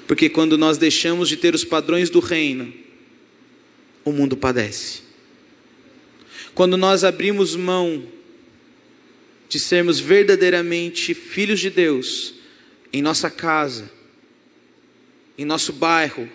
Porque 0.06 0.28
quando 0.28 0.58
nós 0.58 0.76
deixamos 0.76 1.30
de 1.30 1.38
ter 1.38 1.54
os 1.54 1.64
padrões 1.64 2.10
do 2.10 2.20
reino, 2.20 2.70
o 4.04 4.12
mundo 4.12 4.36
padece. 4.36 5.00
Quando 6.54 6.76
nós 6.76 7.04
abrimos 7.04 7.56
mão 7.56 8.19
de 9.50 9.58
sermos 9.58 9.98
verdadeiramente 9.98 11.12
filhos 11.12 11.58
de 11.58 11.68
Deus 11.68 12.34
em 12.92 13.02
nossa 13.02 13.28
casa, 13.28 13.90
em 15.36 15.44
nosso 15.44 15.72
bairro, 15.72 16.30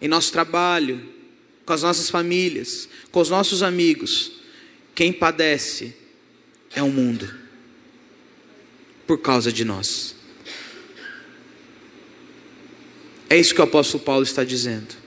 em 0.00 0.08
nosso 0.08 0.32
trabalho, 0.32 1.06
com 1.66 1.74
as 1.74 1.82
nossas 1.82 2.08
famílias, 2.08 2.88
com 3.12 3.20
os 3.20 3.28
nossos 3.28 3.62
amigos, 3.62 4.32
quem 4.94 5.12
padece 5.12 5.94
é 6.74 6.82
o 6.82 6.88
mundo, 6.88 7.30
por 9.06 9.18
causa 9.18 9.52
de 9.52 9.62
nós. 9.62 10.16
É 13.28 13.36
isso 13.36 13.54
que 13.54 13.60
o 13.60 13.64
apóstolo 13.64 14.02
Paulo 14.02 14.22
está 14.22 14.42
dizendo. 14.42 15.03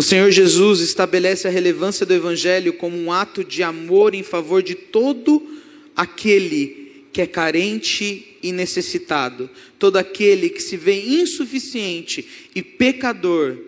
O 0.00 0.02
Senhor 0.02 0.30
Jesus 0.30 0.80
estabelece 0.80 1.46
a 1.46 1.50
relevância 1.50 2.06
do 2.06 2.14
Evangelho 2.14 2.72
como 2.72 2.96
um 2.96 3.12
ato 3.12 3.44
de 3.44 3.62
amor 3.62 4.14
em 4.14 4.22
favor 4.22 4.62
de 4.62 4.74
todo 4.74 5.60
aquele 5.94 7.04
que 7.12 7.20
é 7.20 7.26
carente 7.26 8.38
e 8.42 8.50
necessitado, 8.50 9.50
todo 9.78 9.98
aquele 9.98 10.48
que 10.48 10.62
se 10.62 10.74
vê 10.74 11.02
insuficiente 11.02 12.26
e 12.54 12.62
pecador, 12.62 13.58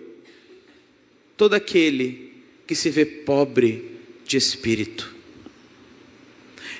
todo 1.37 1.53
aquele 1.53 2.33
que 2.67 2.75
se 2.75 2.89
vê 2.89 3.05
pobre 3.05 3.85
de 4.27 4.39
espírito. 4.39 5.15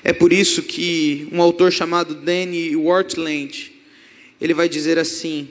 É 0.03 0.11
por 0.11 0.33
isso 0.33 0.63
que 0.63 1.27
um 1.31 1.39
autor 1.39 1.71
chamado 1.71 2.15
Danny 2.15 2.75
Wortland, 2.75 3.71
ele 4.41 4.55
vai 4.55 4.67
dizer 4.67 4.97
assim: 4.97 5.47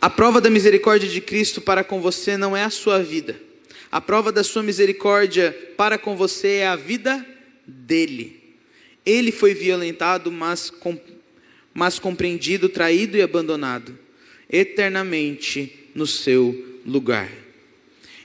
A 0.00 0.08
prova 0.08 0.40
da 0.40 0.48
misericórdia 0.48 1.06
de 1.06 1.20
Cristo 1.20 1.60
para 1.60 1.84
com 1.84 2.00
você 2.00 2.36
não 2.36 2.56
é 2.56 2.64
a 2.64 2.70
sua 2.70 3.02
vida. 3.02 3.38
A 3.92 4.00
prova 4.00 4.32
da 4.32 4.42
sua 4.42 4.62
misericórdia 4.62 5.52
para 5.76 5.98
com 5.98 6.16
você 6.16 6.48
é 6.48 6.68
a 6.68 6.76
vida 6.76 7.24
dele. 7.66 8.40
Ele 9.04 9.30
foi 9.30 9.52
violentado, 9.52 10.32
mas, 10.32 10.70
com, 10.70 10.98
mas 11.74 11.98
compreendido, 11.98 12.68
traído 12.68 13.18
e 13.18 13.22
abandonado, 13.22 13.98
eternamente 14.48 15.90
no 15.94 16.06
seu 16.06 16.80
lugar. 16.86 17.30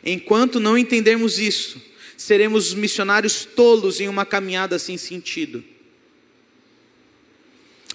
Enquanto 0.03 0.61
não 0.61 0.77
entendermos 0.77 1.39
isso, 1.39 1.81
seremos 2.15 2.73
missionários 2.73 3.43
tolos 3.43 3.99
em 3.99 4.07
uma 4.07 4.25
caminhada 4.25 4.79
sem 4.79 4.97
sentido. 4.97 5.61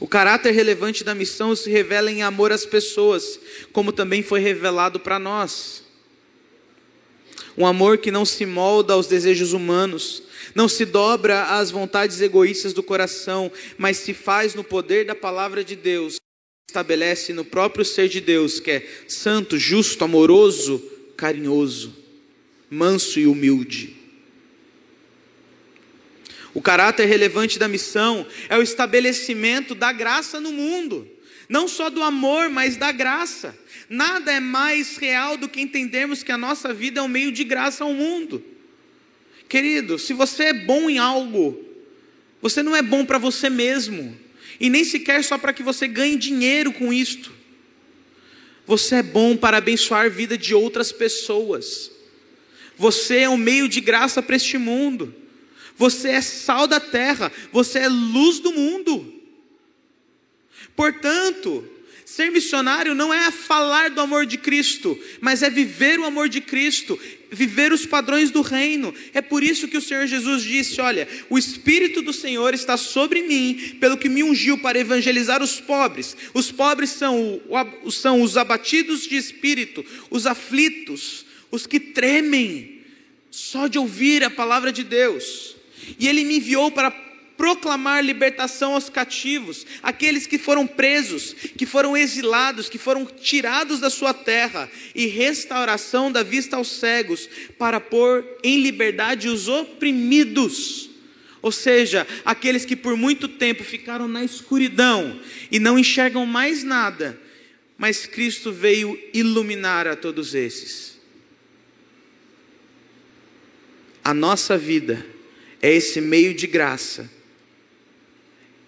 O 0.01 0.09
caráter 0.09 0.53
relevante 0.53 1.05
da 1.05 1.15
missão 1.15 1.55
se 1.55 1.69
revela 1.69 2.11
em 2.11 2.23
amor 2.23 2.51
às 2.51 2.65
pessoas, 2.65 3.39
como 3.71 3.93
também 3.93 4.23
foi 4.23 4.41
revelado 4.41 4.99
para 4.99 5.19
nós. 5.19 5.85
Um 7.57 7.67
amor 7.67 7.99
que 7.99 8.11
não 8.11 8.25
se 8.25 8.47
molda 8.47 8.95
aos 8.95 9.07
desejos 9.07 9.53
humanos, 9.53 10.23
não 10.55 10.67
se 10.67 10.87
dobra 10.87 11.59
às 11.59 11.71
vontades 11.71 12.23
egoístas 12.23 12.73
do 12.73 12.83
coração, 12.83 13.53
mas 13.77 13.99
se 13.99 14.15
faz 14.15 14.55
no 14.55 14.65
poder 14.65 15.05
da 15.05 15.15
palavra 15.15 15.63
de 15.63 15.77
Deus, 15.77 16.17
estabelece 16.67 17.35
no 17.35 17.45
próprio 17.45 17.85
ser 17.85 18.09
de 18.09 18.23
Deus, 18.23 18.59
que 18.59 18.71
é 18.71 18.89
santo, 19.07 19.59
justo, 19.59 20.03
amoroso, 20.03 20.83
carinhoso, 21.15 21.95
manso 22.71 23.21
e 23.21 23.27
humilde. 23.27 24.00
O 26.53 26.61
caráter 26.61 27.07
relevante 27.07 27.59
da 27.59 27.69
missão 27.69 28.27
é 28.49 28.57
o 28.57 28.63
estabelecimento 28.63 29.75
da 29.75 29.93
graça 29.93 30.41
no 30.41 30.53
mundo, 30.53 31.09
não 31.49 31.69
só 31.69 31.89
do 31.89 32.03
amor, 32.03 32.49
mas 32.49 32.77
da 32.77 32.91
graça. 32.91 33.57
Nada 33.89 34.33
é 34.33 34.41
mais 34.41 34.97
real 34.97 35.37
do 35.37 35.49
que 35.49 35.61
entendermos 35.61 36.23
que 36.23 36.33
a 36.33 36.39
nossa 36.39 36.73
vida 36.75 37.01
é 37.01 37.03
um 37.03 37.09
meio 37.09 37.31
de 37.31 37.45
graça 37.45 37.85
ao 37.85 37.93
mundo. 37.93 38.45
Querido, 39.49 39.99
se 39.99 40.13
você 40.13 40.45
é 40.45 40.53
bom 40.53 40.89
em 40.89 40.99
algo, 40.99 41.65
você 42.41 42.63
não 42.63 42.75
é 42.75 42.83
bom 42.83 43.05
para 43.05 43.19
você 43.19 43.51
mesmo, 43.51 44.17
e 44.59 44.71
nem 44.71 44.85
sequer 44.85 45.25
só 45.25 45.37
para 45.39 45.53
que 45.53 45.63
você 45.63 45.89
ganhe 45.89 46.17
dinheiro 46.17 46.73
com 46.73 46.93
isto. 46.93 47.33
Você 48.67 48.97
é 48.97 49.03
bom 49.03 49.37
para 49.37 49.57
abençoar 49.57 50.07
a 50.07 50.09
vida 50.09 50.39
de 50.39 50.55
outras 50.55 50.93
pessoas. 50.93 51.91
Você 52.77 53.19
é 53.19 53.29
um 53.29 53.37
meio 53.37 53.69
de 53.69 53.81
graça 53.81 54.23
para 54.23 54.37
este 54.37 54.57
mundo. 54.57 55.15
Você 55.81 56.11
é 56.11 56.21
sal 56.21 56.67
da 56.67 56.79
terra, 56.79 57.33
você 57.51 57.79
é 57.79 57.89
luz 57.89 58.39
do 58.39 58.53
mundo. 58.53 59.15
Portanto, 60.77 61.67
ser 62.05 62.31
missionário 62.31 62.95
não 62.95 63.15
é 63.15 63.31
falar 63.31 63.89
do 63.89 63.99
amor 64.03 64.27
de 64.27 64.37
Cristo, 64.37 64.99
mas 65.23 65.43
é 65.43 65.49
viver 65.49 65.99
o 65.99 66.05
amor 66.05 66.29
de 66.29 66.43
Cristo, 66.43 67.01
viver 67.31 67.73
os 67.73 67.87
padrões 67.87 68.31
do 68.31 68.43
reino. 68.43 68.95
É 69.15 69.23
por 69.23 69.43
isso 69.43 69.69
que 69.69 69.77
o 69.79 69.81
Senhor 69.81 70.07
Jesus 70.07 70.43
disse: 70.43 70.83
Olha, 70.83 71.09
o 71.31 71.39
Espírito 71.39 72.03
do 72.03 72.13
Senhor 72.13 72.53
está 72.53 72.77
sobre 72.77 73.23
mim, 73.23 73.79
pelo 73.81 73.97
que 73.97 74.11
me 74.11 74.23
ungiu 74.23 74.59
para 74.59 74.79
evangelizar 74.79 75.43
os 75.43 75.63
pobres. 75.63 76.15
Os 76.35 76.53
pobres 76.53 76.91
são, 76.91 77.41
são 77.91 78.21
os 78.21 78.37
abatidos 78.37 79.07
de 79.07 79.17
espírito, 79.17 79.83
os 80.11 80.27
aflitos, 80.27 81.25
os 81.51 81.67
que 81.67 81.81
tremem 81.81 82.83
só 83.31 83.67
de 83.67 83.79
ouvir 83.79 84.23
a 84.23 84.29
palavra 84.29 84.71
de 84.71 84.85
Deus. 84.85 85.59
E 85.99 86.09
ele 86.09 86.25
me 86.25 86.37
enviou 86.37 86.71
para 86.71 86.91
proclamar 87.41 88.05
libertação 88.05 88.75
aos 88.75 88.91
cativos, 88.91 89.65
aqueles 89.83 90.27
que 90.27 90.37
foram 90.37 90.67
presos, 90.67 91.35
que 91.57 91.65
foram 91.65 91.97
exilados, 91.97 92.69
que 92.69 92.77
foram 92.77 93.07
tirados 93.07 93.81
da 93.81 93.89
sua 93.89 94.13
terra, 94.13 94.71
e 94.95 95.07
restauração 95.07 96.13
da 96.13 96.23
vista 96.23 96.57
aos 96.57 96.69
cegos, 96.69 97.31
para 97.59 97.81
pôr 97.81 98.23
em 98.45 98.61
liberdade 98.61 99.27
os 99.27 99.49
oprimidos. 99.49 100.91
Ou 101.41 101.51
seja, 101.51 102.07
aqueles 102.27 102.67
que 102.67 102.77
por 102.77 102.95
muito 102.95 103.27
tempo 103.27 103.65
ficaram 103.65 104.07
na 104.07 104.23
escuridão 104.23 105.19
e 105.51 105.59
não 105.59 105.79
enxergam 105.79 106.27
mais 106.27 106.63
nada, 106.63 107.19
mas 107.79 108.05
Cristo 108.05 108.53
veio 108.53 109.01
iluminar 109.15 109.87
a 109.87 109.97
todos 109.97 110.35
esses. 110.35 111.01
A 114.05 114.13
nossa 114.13 114.59
vida 114.59 115.07
é 115.61 115.73
esse 115.73 116.01
meio 116.01 116.35
de 116.35 116.47
graça 116.47 117.11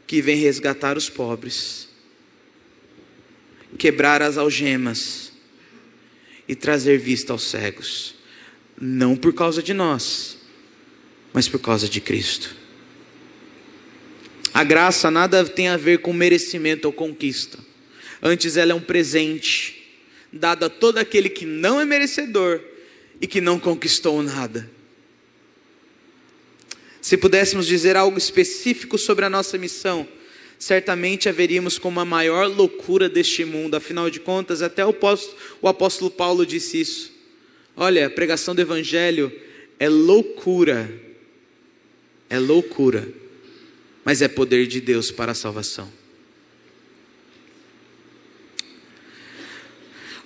que 0.07 0.20
vem 0.20 0.37
resgatar 0.37 0.96
os 0.96 1.09
pobres, 1.09 1.88
quebrar 3.78 4.20
as 4.20 4.37
algemas 4.37 5.33
e 6.46 6.55
trazer 6.55 6.98
vista 6.98 7.33
aos 7.33 7.44
cegos, 7.44 8.14
não 8.78 9.16
por 9.16 9.33
causa 9.33 9.62
de 9.62 9.72
nós, 9.72 10.37
mas 11.33 11.48
por 11.48 11.61
causa 11.61 11.88
de 11.88 12.00
Cristo. 12.00 12.55
A 14.52 14.62
graça 14.62 15.11
nada 15.11 15.44
tem 15.46 15.68
a 15.68 15.78
ver 15.78 16.00
com 16.00 16.12
merecimento 16.12 16.87
ou 16.87 16.92
conquista, 16.92 17.59
antes 18.22 18.59
ela 18.59 18.72
é 18.72 18.74
um 18.74 18.81
presente 18.81 19.83
dado 20.31 20.64
a 20.64 20.68
todo 20.68 20.98
aquele 20.98 21.31
que 21.31 21.46
não 21.46 21.81
é 21.81 21.87
merecedor 21.87 22.61
e 23.20 23.26
que 23.26 23.40
não 23.40 23.59
conquistou 23.59 24.22
nada. 24.22 24.70
Se 27.03 27.17
pudéssemos 27.17 27.67
dizer 27.67 27.96
algo 27.96 28.17
específico 28.17 28.96
sobre 28.96 29.25
a 29.25 29.29
nossa 29.29 29.59
missão, 29.59 30.07
certamente 30.57 31.29
haveríamos 31.29 31.77
como 31.77 31.98
a 31.98 32.05
maior 32.05 32.46
loucura 32.46 33.09
deste 33.09 33.44
mundo. 33.44 33.75
Afinal 33.75 34.09
de 34.09 34.21
contas, 34.21 34.63
até 34.63 34.87
o 34.87 34.90
apóstolo, 35.69 36.13
Paulo 36.13 36.46
disse 36.46 36.81
isso. 36.81 37.13
Olha, 37.77 38.07
a 38.07 38.11
pregação 38.11 38.55
do 38.55 38.61
Evangelho 38.61 39.33
é 39.81 39.88
loucura, 39.88 40.94
é 42.31 42.38
loucura, 42.38 43.09
mas 44.05 44.23
é 44.23 44.29
poder 44.29 44.69
de 44.69 44.81
Deus 44.81 45.11
para 45.11 45.33
a 45.33 45.35
salvação. 45.35 45.92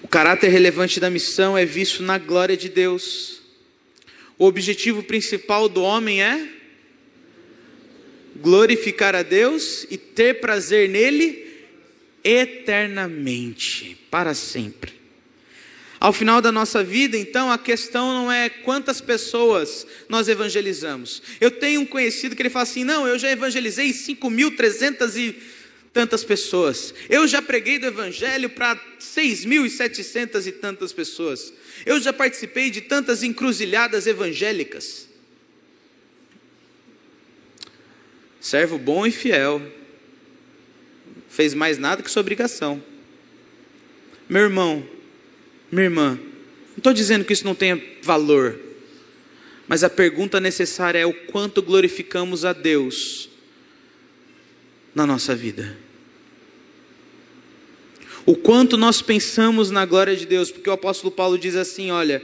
O 0.03 0.09
caráter 0.09 0.49
relevante 0.49 1.01
da 1.01 1.09
missão 1.09 1.57
é 1.57 1.65
visto 1.65 2.03
na 2.03 2.19
glória 2.19 2.57
de 2.57 2.69
Deus. 2.69 3.41
O 4.39 4.45
objetivo 4.45 5.03
principal 5.03 5.71
do 5.71 5.83
homem 5.83 6.23
é 6.23 6.56
glorificar 8.41 9.15
a 9.15 9.23
Deus 9.23 9.87
e 9.91 9.97
ter 9.97 10.41
prazer 10.41 10.89
nele 10.89 11.47
eternamente, 12.23 13.97
para 14.11 14.35
sempre. 14.35 14.97
Ao 15.99 16.13
final 16.13 16.43
da 16.43 16.53
nossa 16.53 16.85
vida, 16.85 17.17
então, 17.17 17.51
a 17.51 17.57
questão 17.57 18.13
não 18.13 18.31
é 18.31 18.49
quantas 18.51 19.01
pessoas 19.01 19.87
nós 20.09 20.29
evangelizamos. 20.29 21.23
Eu 21.41 21.51
tenho 21.51 21.81
um 21.81 21.87
conhecido 21.87 22.37
que 22.37 22.43
ele 22.43 22.51
fala 22.51 22.65
assim: 22.65 22.85
não, 22.85 23.09
eu 23.09 23.19
já 23.19 23.31
evangelizei 23.31 23.91
5.300 23.91 25.17
e 25.17 25.37
tantas 25.93 26.23
pessoas. 26.23 26.93
Eu 27.09 27.27
já 27.27 27.41
preguei 27.41 27.79
do 27.79 27.87
evangelho 27.87 28.51
para 28.51 28.77
6.700 29.01 30.47
e 30.47 30.53
tantas 30.53 30.93
pessoas. 30.93 31.53
Eu 31.87 31.99
já 31.99 32.13
participei 32.13 32.71
de 32.71 32.83
tantas 32.83 33.23
encruzilhadas 33.23 34.07
evangélicas. 34.07 35.06
Servo 38.47 38.79
bom 38.79 39.05
e 39.05 39.11
fiel. 39.11 39.61
Fez 41.29 41.53
mais 41.53 41.79
nada 41.79 42.01
que 42.01 42.09
sua 42.09 42.21
obrigação. 42.21 42.81
Meu 44.29 44.43
irmão, 44.43 44.89
minha 45.69 45.87
irmã, 45.87 46.11
não 46.15 46.77
estou 46.79 46.93
dizendo 46.93 47.25
que 47.25 47.33
isso 47.33 47.45
não 47.45 47.57
tenha 47.57 47.83
valor, 48.03 48.57
mas 49.67 49.83
a 49.83 49.91
pergunta 49.91 50.39
necessária 50.39 51.01
é 51.01 51.05
o 51.05 51.13
quanto 51.13 51.61
glorificamos 51.61 52.45
a 52.45 52.53
Deus 52.53 53.29
na 54.95 55.05
nossa 55.05 55.35
vida. 55.35 55.77
O 58.25 58.37
quanto 58.37 58.77
nós 58.77 59.03
pensamos 59.03 59.73
na 59.73 59.85
glória 59.85 60.15
de 60.15 60.25
Deus, 60.25 60.53
porque 60.53 60.71
o 60.71 60.73
apóstolo 60.73 61.11
Paulo 61.11 61.37
diz 61.37 61.57
assim: 61.57 61.91
olha, 61.91 62.23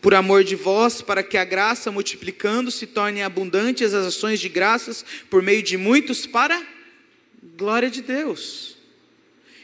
por 0.00 0.14
amor 0.14 0.42
de 0.42 0.56
vós, 0.56 1.02
para 1.02 1.22
que 1.22 1.36
a 1.36 1.44
graça 1.44 1.90
multiplicando 1.90 2.70
se 2.70 2.86
torne 2.86 3.22
abundantes 3.22 3.92
as 3.92 4.06
ações 4.06 4.40
de 4.40 4.48
graças 4.48 5.04
por 5.28 5.42
meio 5.42 5.62
de 5.62 5.76
muitos, 5.76 6.26
para 6.26 6.60
glória 7.56 7.90
de 7.90 8.00
Deus. 8.00 8.76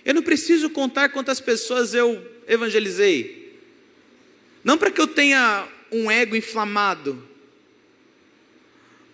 Eu 0.04 0.14
não 0.14 0.22
preciso 0.22 0.68
contar 0.70 1.08
quantas 1.08 1.40
pessoas 1.40 1.94
eu 1.94 2.24
evangelizei, 2.46 3.58
não 4.62 4.76
para 4.76 4.90
que 4.90 5.00
eu 5.00 5.06
tenha 5.06 5.66
um 5.90 6.10
ego 6.10 6.36
inflamado, 6.36 7.26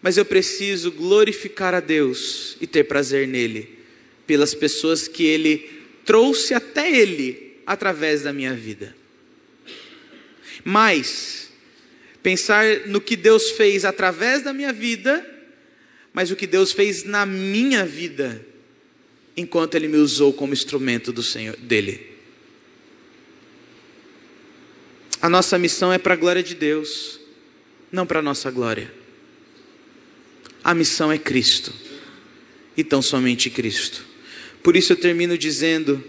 mas 0.03 0.17
eu 0.17 0.25
preciso 0.25 0.91
glorificar 0.91 1.75
a 1.75 1.81
Deus 1.81 2.57
e 2.61 2.67
ter 2.67 2.85
prazer 2.85 3.29
nele, 3.29 3.79
pelas 4.27 4.55
pessoas 4.55 5.07
que 5.07 5.25
Ele 5.25 5.71
trouxe 6.05 6.53
até 6.53 6.91
Ele 6.91 7.59
através 7.65 8.23
da 8.23 8.33
minha 8.33 8.55
vida. 8.55 9.02
Mas, 10.65 11.51
pensar 12.23 12.87
no 12.87 13.01
que 13.01 13.17
Deus 13.17 13.51
fez 13.51 13.85
através 13.85 14.43
da 14.43 14.53
minha 14.53 14.73
vida, 14.73 15.27
mas 16.13 16.31
o 16.31 16.37
que 16.37 16.47
Deus 16.47 16.73
fez 16.73 17.05
na 17.05 17.25
minha 17.25 17.85
vida, 17.85 18.45
enquanto 19.37 19.75
Ele 19.75 19.89
me 19.89 19.97
usou 19.97 20.33
como 20.33 20.53
instrumento 20.53 21.13
do 21.13 21.23
Senhor, 21.23 21.57
dele. 21.57 22.13
A 25.21 25.29
nossa 25.29 25.59
missão 25.59 25.93
é 25.93 25.99
para 25.99 26.15
a 26.15 26.17
glória 26.17 26.43
de 26.43 26.55
Deus, 26.55 27.21
não 27.91 28.07
para 28.07 28.19
a 28.19 28.23
nossa 28.23 28.51
glória. 28.51 28.93
A 30.63 30.75
missão 30.75 31.11
é 31.11 31.19
Cristo, 31.19 31.73
e 32.77 32.85
tão 32.85 33.01
somente 33.01 33.51
Cristo. 33.51 34.05
Por 34.63 34.77
isso 34.77 34.93
eu 34.93 34.97
termino 34.97 35.37
dizendo 35.37 36.03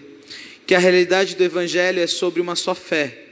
que 0.66 0.76
a 0.76 0.80
realidade 0.80 1.36
do 1.36 1.44
Evangelho 1.44 2.00
é 2.00 2.08
sobre 2.08 2.42
uma 2.42 2.56
só 2.56 2.76
fé, 2.76 3.23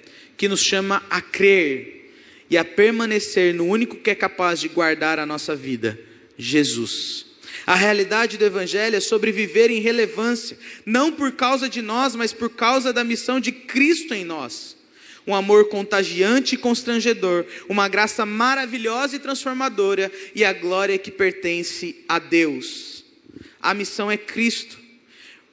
que 0.41 0.47
nos 0.47 0.63
chama 0.63 1.03
a 1.07 1.21
crer 1.21 2.15
e 2.49 2.57
a 2.57 2.65
permanecer 2.65 3.53
no 3.53 3.67
único 3.67 3.97
que 3.97 4.09
é 4.09 4.15
capaz 4.15 4.59
de 4.59 4.67
guardar 4.67 5.19
a 5.19 5.25
nossa 5.27 5.55
vida, 5.55 5.99
Jesus. 6.35 7.27
A 7.63 7.75
realidade 7.75 8.39
do 8.39 8.45
Evangelho 8.45 8.95
é 8.95 8.99
sobre 8.99 9.31
viver 9.31 9.69
em 9.69 9.81
relevância, 9.81 10.57
não 10.83 11.11
por 11.11 11.33
causa 11.33 11.69
de 11.69 11.79
nós, 11.79 12.15
mas 12.15 12.33
por 12.33 12.49
causa 12.49 12.91
da 12.91 13.03
missão 13.03 13.39
de 13.39 13.51
Cristo 13.51 14.15
em 14.15 14.25
nós. 14.25 14.75
Um 15.27 15.35
amor 15.35 15.69
contagiante 15.69 16.55
e 16.55 16.57
constrangedor, 16.57 17.45
uma 17.69 17.87
graça 17.87 18.25
maravilhosa 18.25 19.17
e 19.17 19.19
transformadora 19.19 20.11
e 20.33 20.43
a 20.43 20.51
glória 20.53 20.97
que 20.97 21.11
pertence 21.11 22.03
a 22.09 22.17
Deus. 22.17 23.05
A 23.61 23.75
missão 23.75 24.09
é 24.09 24.17
Cristo 24.17 24.81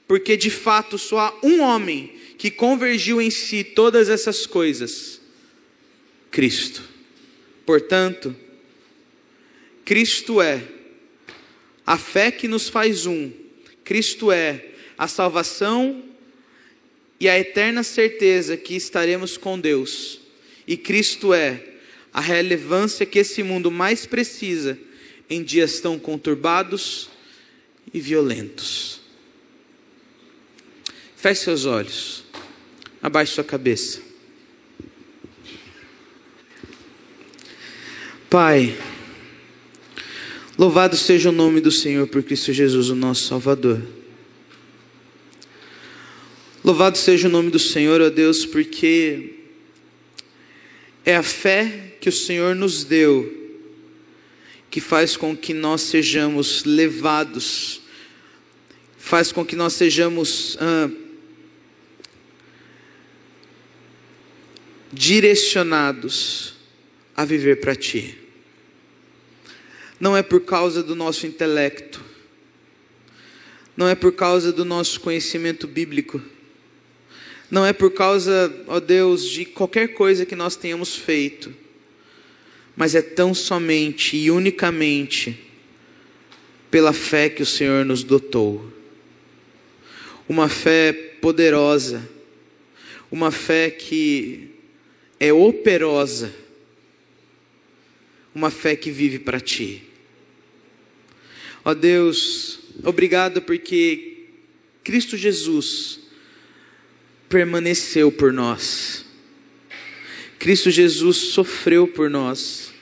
porque 0.09 0.35
de 0.39 0.49
fato 0.49 0.97
só 0.97 1.19
há 1.19 1.47
um 1.47 1.61
homem 1.61 2.18
que 2.39 2.53
convergiu 2.53 3.21
em 3.21 3.31
si 3.31 3.65
todas 3.65 4.09
essas 4.09 4.47
coisas: 4.47 5.21
Cristo. 6.31 6.83
Portanto, 7.67 8.35
Cristo 9.85 10.41
é 10.41 10.63
a 11.85 11.99
fé 11.99 12.31
que 12.31 12.47
nos 12.47 12.69
faz 12.69 13.05
um, 13.05 13.33
Cristo 13.85 14.31
é 14.31 14.67
a 14.97 15.09
salvação 15.09 16.05
e 17.21 17.29
a 17.29 17.39
eterna 17.39 17.83
certeza 17.83 18.57
que 18.57 18.75
estaremos 18.77 19.37
com 19.37 19.59
Deus, 19.59 20.21
e 20.67 20.77
Cristo 20.77 21.35
é 21.35 21.65
a 22.13 22.21
relevância 22.21 23.05
que 23.05 23.19
esse 23.19 23.43
mundo 23.43 23.71
mais 23.71 24.07
precisa 24.07 24.79
em 25.29 25.43
dias 25.43 25.81
tão 25.81 25.99
conturbados 25.99 27.11
e 27.93 28.01
violentos. 28.01 29.01
Feche 31.17 31.43
seus 31.43 31.67
olhos. 31.67 32.28
Abaixe 33.03 33.35
sua 33.35 33.45
cabeça. 33.45 34.01
Pai, 38.29 38.77
louvado 40.59 40.97
seja 40.97 41.31
o 41.31 41.33
nome 41.33 41.61
do 41.61 41.71
Senhor 41.71 42.07
por 42.09 42.23
Cristo 42.23 42.53
Jesus, 42.53 42.91
o 42.91 42.95
nosso 42.95 43.25
Salvador. 43.25 43.83
Louvado 46.63 46.99
seja 46.99 47.29
o 47.29 47.31
nome 47.31 47.51
do 47.51 47.59
Senhor, 47.59 48.01
ó 48.01 48.11
Deus, 48.11 48.45
porque 48.45 49.37
é 51.05 51.17
a 51.17 51.23
fé 51.23 51.95
que 52.01 52.09
o 52.09 52.13
Senhor 52.13 52.55
nos 52.55 52.85
deu 52.85 53.39
que 54.71 54.81
faz 54.81 55.17
com 55.17 55.37
que 55.37 55.55
nós 55.55 55.81
sejamos 55.83 56.65
levados, 56.65 57.81
faz 58.99 59.33
com 59.33 59.45
que 59.45 59.57
nós 59.57 59.73
sejamos. 59.73 60.57
Ah, 60.61 60.91
direcionados 64.93 66.55
a 67.17 67.25
viver 67.25 67.61
para 67.61 67.75
Ti. 67.75 68.19
Não 70.01 70.17
é 70.17 70.23
por 70.23 70.41
causa 70.43 70.83
do 70.83 70.95
nosso 70.95 71.27
intelecto, 71.27 72.03
não 73.77 73.89
é 73.89 73.95
por 73.95 74.13
causa 74.13 74.53
do 74.53 74.65
nosso 74.65 75.01
conhecimento 75.01 75.67
bíblico, 75.67 76.23
não 77.51 77.65
é 77.65 77.73
por 77.73 77.91
causa, 77.91 78.55
ó 78.67 78.79
Deus, 78.79 79.29
de 79.29 79.45
qualquer 79.45 79.95
coisa 79.95 80.25
que 80.25 80.37
nós 80.37 80.55
tenhamos 80.55 80.95
feito, 80.95 81.53
mas 82.77 82.95
é 82.95 83.03
tão 83.03 83.35
somente 83.35 84.17
e 84.17 84.31
unicamente 84.31 85.49
pela 86.71 86.93
fé 86.93 87.29
que 87.29 87.43
o 87.43 87.47
Senhor 87.47 87.85
nos 87.85 88.05
dotou. 88.05 88.73
Uma 90.29 90.49
fé 90.49 90.93
poderosa, 90.93 92.09
uma 93.11 93.31
fé 93.31 93.71
que 93.71 94.58
é 95.21 95.33
operosa, 95.33 96.33
uma 98.35 98.51
fé 98.51 98.77
que 98.77 98.91
vive 98.91 99.19
para 99.19 99.41
ti. 99.41 99.83
Ó 101.65 101.75
Deus, 101.75 102.61
obrigado 102.85 103.43
porque 103.43 104.27
Cristo 104.85 105.17
Jesus 105.17 106.01
permaneceu 107.29 108.13
por 108.13 108.33
nós. 108.33 109.05
Cristo 110.39 110.71
Jesus 110.71 111.17
sofreu 111.17 111.89
por 111.89 112.09
nós. 112.09 112.73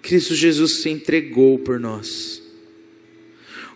Cristo 0.00 0.34
Jesus 0.34 0.76
se 0.76 0.88
entregou 0.88 1.58
por 1.58 1.78
nós. 1.78 2.42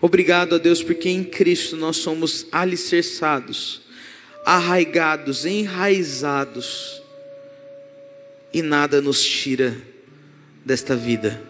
Obrigado 0.01 0.55
a 0.55 0.59
Deus 0.59 0.83
porque 0.83 1.11
em 1.11 1.23
Cristo 1.23 1.77
nós 1.77 1.99
somos 1.99 2.47
alicerçados, 2.51 3.83
arraigados, 4.45 5.45
enraizados 5.45 7.02
e 8.53 8.63
nada 8.63 9.01
nos 9.01 9.23
tira 9.23 9.77
desta 10.65 10.95
vida, 10.95 11.41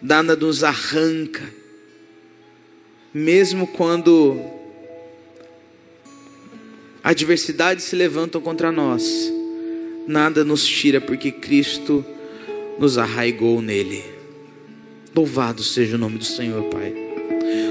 nada 0.00 0.36
nos 0.36 0.62
arranca, 0.62 1.42
mesmo 3.12 3.66
quando 3.66 4.38
adversidades 7.02 7.84
se 7.84 7.96
levantam 7.96 8.40
contra 8.40 8.70
nós, 8.70 9.32
nada 10.06 10.44
nos 10.44 10.66
tira, 10.66 11.00
porque 11.00 11.32
Cristo 11.32 12.04
nos 12.78 12.98
arraigou 12.98 13.62
nele. 13.62 14.04
Louvado 15.14 15.62
seja 15.62 15.96
o 15.96 15.98
nome 15.98 16.18
do 16.18 16.24
Senhor, 16.24 16.64
Pai. 16.64 16.94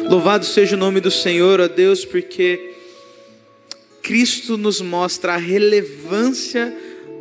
Louvado 0.10 0.46
seja 0.46 0.76
o 0.76 0.80
nome 0.80 1.00
do 1.00 1.12
Senhor, 1.12 1.60
ó 1.60 1.68
Deus, 1.68 2.04
porque 2.04 2.74
Cristo 4.02 4.58
nos 4.58 4.82
mostra 4.82 5.34
a 5.34 5.38
relevância 5.38 6.76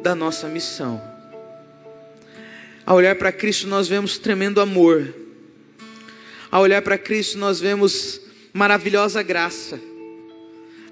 da 0.04 0.14
nossa 0.14 0.46
missão. 0.48 1.02
Ao 2.84 2.96
olhar 2.96 3.16
para 3.16 3.32
Cristo, 3.32 3.66
nós 3.66 3.88
vemos 3.88 4.18
tremendo 4.18 4.60
amor. 4.60 5.14
Ao 6.50 6.60
olhar 6.60 6.82
para 6.82 6.98
Cristo, 6.98 7.38
nós 7.38 7.58
vemos 7.58 8.20
maravilhosa 8.52 9.22
graça. 9.22 9.80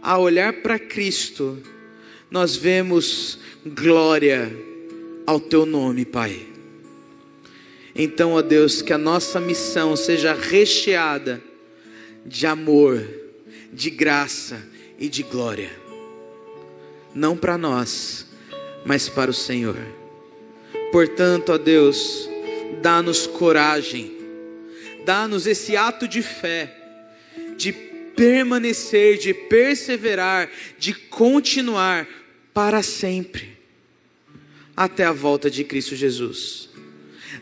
Ao 0.01 0.23
olhar 0.23 0.55
para 0.63 0.79
Cristo, 0.79 1.63
nós 2.31 2.57
vemos 2.57 3.39
glória 3.67 4.51
ao 5.27 5.39
teu 5.39 5.67
nome, 5.67 6.07
Pai. 6.07 6.47
Então, 7.95 8.33
ó 8.33 8.41
Deus, 8.41 8.81
que 8.81 8.95
a 8.95 8.99
nossa 8.99 9.39
missão 9.39 9.95
seja 9.95 10.33
recheada 10.33 11.43
de 12.25 12.47
amor, 12.47 13.07
de 13.71 13.91
graça 13.91 14.59
e 14.99 15.07
de 15.07 15.23
glória. 15.23 15.71
Não 17.15 17.37
para 17.37 17.59
nós, 17.59 18.32
mas 18.85 19.09
para 19.09 19.31
o 19.31 19.35
Senhor. 19.35 19.77
Portanto, 20.91 21.53
ó 21.53 21.59
Deus, 21.59 22.29
dá-nos 22.81 23.27
coragem, 23.27 24.13
dá-nos 25.05 25.47
esse 25.47 25.77
ato 25.77 26.07
de 26.07 26.23
fé, 26.23 26.75
de 27.57 27.73
permanecer, 27.73 29.19
de 29.19 29.33
perseverar, 29.33 30.51
de 30.79 30.93
continuar 30.93 32.07
para 32.53 32.83
sempre, 32.83 33.57
até 34.77 35.05
a 35.05 35.13
volta 35.13 35.51
de 35.51 35.65
Cristo 35.65 35.97
Jesus. 35.97 36.69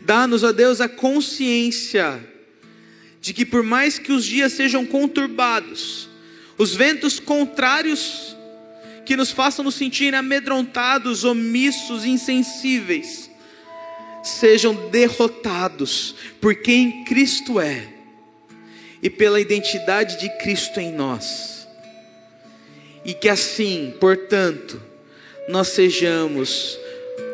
Dá-nos, 0.01 0.43
ó 0.43 0.51
Deus, 0.51 0.79
a 0.79 0.87
consciência 0.87 2.25
de 3.19 3.33
que, 3.33 3.45
por 3.45 3.63
mais 3.63 3.99
que 3.99 4.11
os 4.11 4.25
dias 4.25 4.53
sejam 4.53 4.85
conturbados, 4.85 6.09
os 6.57 6.73
ventos 6.73 7.19
contrários 7.19 8.30
que 9.11 9.17
nos 9.17 9.29
façam 9.29 9.65
nos 9.65 9.75
sentir 9.75 10.15
amedrontados, 10.15 11.25
omissos, 11.25 12.05
insensíveis, 12.05 13.29
sejam 14.23 14.73
derrotados 14.89 16.15
por 16.39 16.55
quem 16.55 17.03
Cristo 17.03 17.59
é 17.59 17.89
e 19.03 19.09
pela 19.09 19.41
identidade 19.41 20.17
de 20.17 20.29
Cristo 20.37 20.79
em 20.79 20.93
nós. 20.93 21.67
E 23.03 23.13
que 23.13 23.27
assim, 23.27 23.93
portanto, 23.99 24.81
nós 25.49 25.67
sejamos 25.67 26.79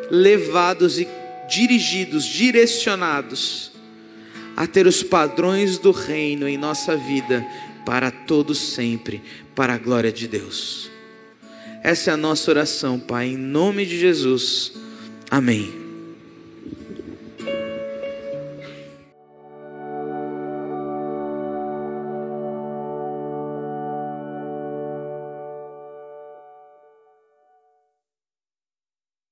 levados 0.10 1.00
e 1.00 1.08
dirigidos, 1.48 2.26
direcionados 2.26 3.72
a 4.56 4.66
ter 4.66 4.88
os 4.88 5.04
padrões 5.04 5.78
do 5.78 5.92
reino 5.92 6.48
em 6.48 6.58
nossa 6.58 6.98
vida 6.98 7.46
para 7.86 8.10
todos 8.10 8.58
sempre, 8.58 9.22
para 9.54 9.76
a 9.76 9.78
glória 9.78 10.12
de 10.12 10.28
Deus. 10.28 10.97
Essa 11.88 12.12
é 12.12 12.14
a 12.14 12.18
nossa 12.18 12.52
oração, 12.52 13.00
Pai, 13.00 13.28
em 13.28 13.38
nome 13.38 13.86
de 13.86 13.98
Jesus. 13.98 14.74
Amém. 15.32 15.87